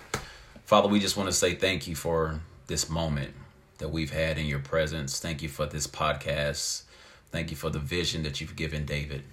Father, 0.66 0.88
we 0.88 1.00
just 1.00 1.18
want 1.18 1.28
to 1.30 1.34
say 1.34 1.56
thank 1.56 1.88
you 1.88 1.96
for 1.96 2.40
this 2.68 2.90
moment 2.90 3.34
that 3.80 3.90
we've 3.90 4.12
had 4.12 4.38
in 4.38 4.46
your 4.46 4.60
presence. 4.60 5.20
Thank 5.20 5.42
you 5.42 5.50
for 5.50 5.66
this 5.66 5.88
podcast. 5.88 6.84
Thank 7.32 7.52
you 7.52 7.58
for 7.58 7.70
the 7.70 7.80
vision 7.80 8.24
that 8.24 8.40
you've 8.40 8.56
given 8.56 8.86
David. 8.86 9.24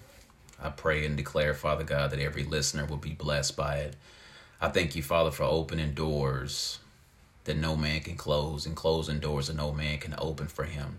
I 0.62 0.70
pray 0.70 1.04
and 1.04 1.16
declare, 1.16 1.54
Father 1.54 1.84
God, 1.84 2.10
that 2.10 2.20
every 2.20 2.44
listener 2.44 2.86
will 2.86 2.96
be 2.96 3.12
blessed 3.12 3.56
by 3.56 3.76
it. 3.78 3.96
I 4.60 4.68
thank 4.68 4.96
you, 4.96 5.02
Father, 5.02 5.30
for 5.30 5.42
opening 5.44 5.92
doors 5.92 6.78
that 7.44 7.56
no 7.56 7.76
man 7.76 8.00
can 8.00 8.16
close 8.16 8.66
and 8.66 8.74
closing 8.74 9.20
doors 9.20 9.48
that 9.48 9.56
no 9.56 9.72
man 9.72 9.98
can 9.98 10.14
open 10.18 10.46
for 10.46 10.64
him. 10.64 10.98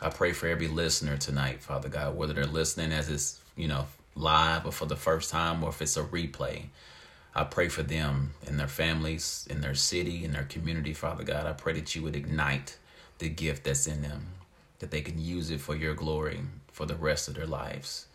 I 0.00 0.10
pray 0.10 0.32
for 0.32 0.46
every 0.46 0.68
listener 0.68 1.16
tonight, 1.16 1.62
Father 1.62 1.88
God, 1.88 2.16
whether 2.16 2.34
they're 2.34 2.46
listening 2.46 2.92
as 2.92 3.08
it's, 3.08 3.40
you 3.56 3.68
know, 3.68 3.86
live 4.14 4.66
or 4.66 4.72
for 4.72 4.86
the 4.86 4.96
first 4.96 5.30
time 5.30 5.62
or 5.62 5.70
if 5.70 5.80
it's 5.80 5.96
a 5.96 6.02
replay. 6.02 6.64
I 7.34 7.44
pray 7.44 7.68
for 7.68 7.82
them 7.82 8.34
and 8.46 8.58
their 8.58 8.68
families, 8.68 9.46
in 9.48 9.62
their 9.62 9.74
city, 9.74 10.24
in 10.24 10.32
their 10.32 10.44
community, 10.44 10.92
Father 10.92 11.24
God. 11.24 11.46
I 11.46 11.52
pray 11.52 11.72
that 11.74 11.94
you 11.94 12.02
would 12.02 12.16
ignite 12.16 12.76
the 13.18 13.28
gift 13.28 13.64
that's 13.64 13.86
in 13.86 14.02
them, 14.02 14.26
that 14.80 14.90
they 14.90 15.00
can 15.00 15.18
use 15.18 15.50
it 15.50 15.60
for 15.60 15.74
your 15.74 15.94
glory 15.94 16.40
for 16.70 16.84
the 16.84 16.94
rest 16.94 17.28
of 17.28 17.34
their 17.34 17.46
lives. 17.46 18.06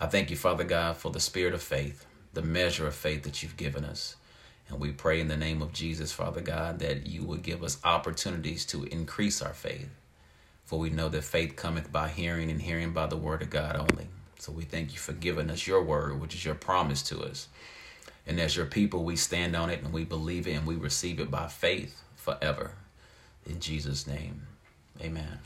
I 0.00 0.06
thank 0.06 0.30
you, 0.30 0.36
Father 0.36 0.64
God, 0.64 0.96
for 0.96 1.10
the 1.10 1.20
spirit 1.20 1.54
of 1.54 1.62
faith, 1.62 2.06
the 2.34 2.42
measure 2.42 2.86
of 2.86 2.94
faith 2.94 3.22
that 3.22 3.42
you've 3.42 3.56
given 3.56 3.84
us. 3.84 4.16
And 4.68 4.80
we 4.80 4.90
pray 4.90 5.20
in 5.20 5.28
the 5.28 5.36
name 5.36 5.62
of 5.62 5.72
Jesus, 5.72 6.12
Father 6.12 6.40
God, 6.40 6.80
that 6.80 7.06
you 7.06 7.22
would 7.22 7.42
give 7.42 7.62
us 7.62 7.78
opportunities 7.84 8.66
to 8.66 8.84
increase 8.84 9.40
our 9.40 9.54
faith. 9.54 9.88
For 10.64 10.80
we 10.80 10.90
know 10.90 11.08
that 11.08 11.22
faith 11.22 11.54
cometh 11.54 11.92
by 11.92 12.08
hearing, 12.08 12.50
and 12.50 12.60
hearing 12.60 12.92
by 12.92 13.06
the 13.06 13.16
word 13.16 13.42
of 13.42 13.50
God 13.50 13.76
only. 13.76 14.08
So 14.40 14.50
we 14.50 14.64
thank 14.64 14.92
you 14.92 14.98
for 14.98 15.12
giving 15.12 15.50
us 15.50 15.66
your 15.66 15.82
word, 15.82 16.20
which 16.20 16.34
is 16.34 16.44
your 16.44 16.56
promise 16.56 17.02
to 17.04 17.20
us. 17.22 17.48
And 18.26 18.40
as 18.40 18.56
your 18.56 18.66
people, 18.66 19.04
we 19.04 19.16
stand 19.16 19.54
on 19.54 19.70
it 19.70 19.82
and 19.82 19.92
we 19.92 20.04
believe 20.04 20.46
it 20.48 20.52
and 20.52 20.66
we 20.66 20.74
receive 20.74 21.20
it 21.20 21.30
by 21.30 21.46
faith 21.48 22.02
forever. 22.16 22.72
In 23.48 23.60
Jesus' 23.60 24.06
name, 24.06 24.46
amen. 25.00 25.38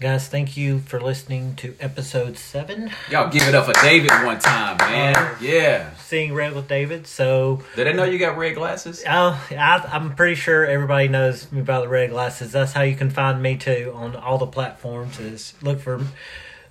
Guys, 0.00 0.28
thank 0.28 0.56
you 0.56 0.78
for 0.78 1.00
listening 1.00 1.56
to 1.56 1.74
episode 1.80 2.38
seven, 2.38 2.88
Y'all 3.10 3.28
give 3.28 3.42
it 3.48 3.54
up 3.56 3.64
for 3.66 3.72
David 3.82 4.12
one 4.24 4.38
time, 4.38 4.76
man. 4.76 5.16
Uh, 5.16 5.34
yeah. 5.40 5.92
Seeing 5.96 6.34
Red 6.34 6.54
with 6.54 6.68
David. 6.68 7.08
So, 7.08 7.64
Did 7.74 7.88
I 7.88 7.92
know 7.92 8.04
you 8.04 8.16
got 8.16 8.36
red 8.36 8.54
glasses? 8.54 9.02
uh, 9.04 9.36
I, 9.50 9.88
I'm 9.90 10.14
pretty 10.14 10.36
sure 10.36 10.64
everybody 10.64 11.08
knows 11.08 11.50
me 11.50 11.62
by 11.62 11.80
the 11.80 11.88
red 11.88 12.10
glasses. 12.10 12.52
That's 12.52 12.74
how 12.74 12.82
you 12.82 12.94
can 12.94 13.10
find 13.10 13.42
me 13.42 13.56
too 13.56 13.90
on 13.92 14.14
all 14.14 14.38
the 14.38 14.46
platforms. 14.46 15.18
Is 15.18 15.54
look 15.62 15.80
for 15.80 16.00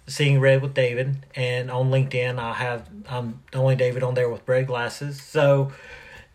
Seeing 0.08 0.40
Red 0.40 0.62
with 0.62 0.74
David, 0.74 1.26
and 1.36 1.70
on 1.70 1.92
LinkedIn, 1.92 2.40
I 2.40 2.54
have 2.54 2.90
I'm 3.10 3.42
the 3.52 3.58
only 3.58 3.76
David 3.76 4.04
on 4.04 4.14
there 4.14 4.30
with 4.30 4.48
red 4.48 4.68
glasses. 4.68 5.22
So, 5.22 5.74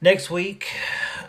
next 0.01 0.31
week, 0.31 0.67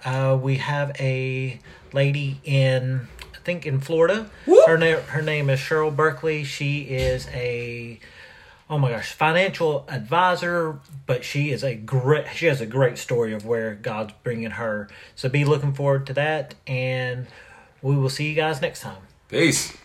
uh, 0.03 0.37
we 0.41 0.57
have 0.57 0.91
a 0.99 1.59
lady 1.93 2.41
in 2.43 3.07
I 3.33 3.37
think 3.45 3.65
in 3.65 3.79
Florida. 3.79 4.29
Her 4.67 4.77
name 4.77 4.99
her 4.99 5.21
name 5.21 5.49
is 5.49 5.59
Cheryl 5.59 5.95
Berkeley. 5.95 6.43
She 6.43 6.81
is 6.81 7.27
a 7.33 7.99
oh 8.69 8.77
my 8.77 8.89
gosh 8.91 9.13
financial 9.13 9.85
advisor, 9.87 10.79
but 11.05 11.23
she 11.23 11.51
is 11.51 11.63
a 11.63 11.75
great 11.75 12.27
she 12.33 12.47
has 12.47 12.59
a 12.59 12.65
great 12.65 12.97
story 12.97 13.33
of 13.33 13.45
where 13.45 13.75
God's 13.75 14.13
bringing 14.23 14.51
her. 14.51 14.89
So 15.15 15.29
be 15.29 15.45
looking 15.45 15.73
forward 15.73 16.07
to 16.07 16.13
that, 16.13 16.55
and 16.67 17.27
we 17.81 17.95
will 17.95 18.09
see 18.09 18.29
you 18.29 18.35
guys 18.35 18.61
next 18.61 18.81
time. 18.81 19.01
Peace. 19.29 19.77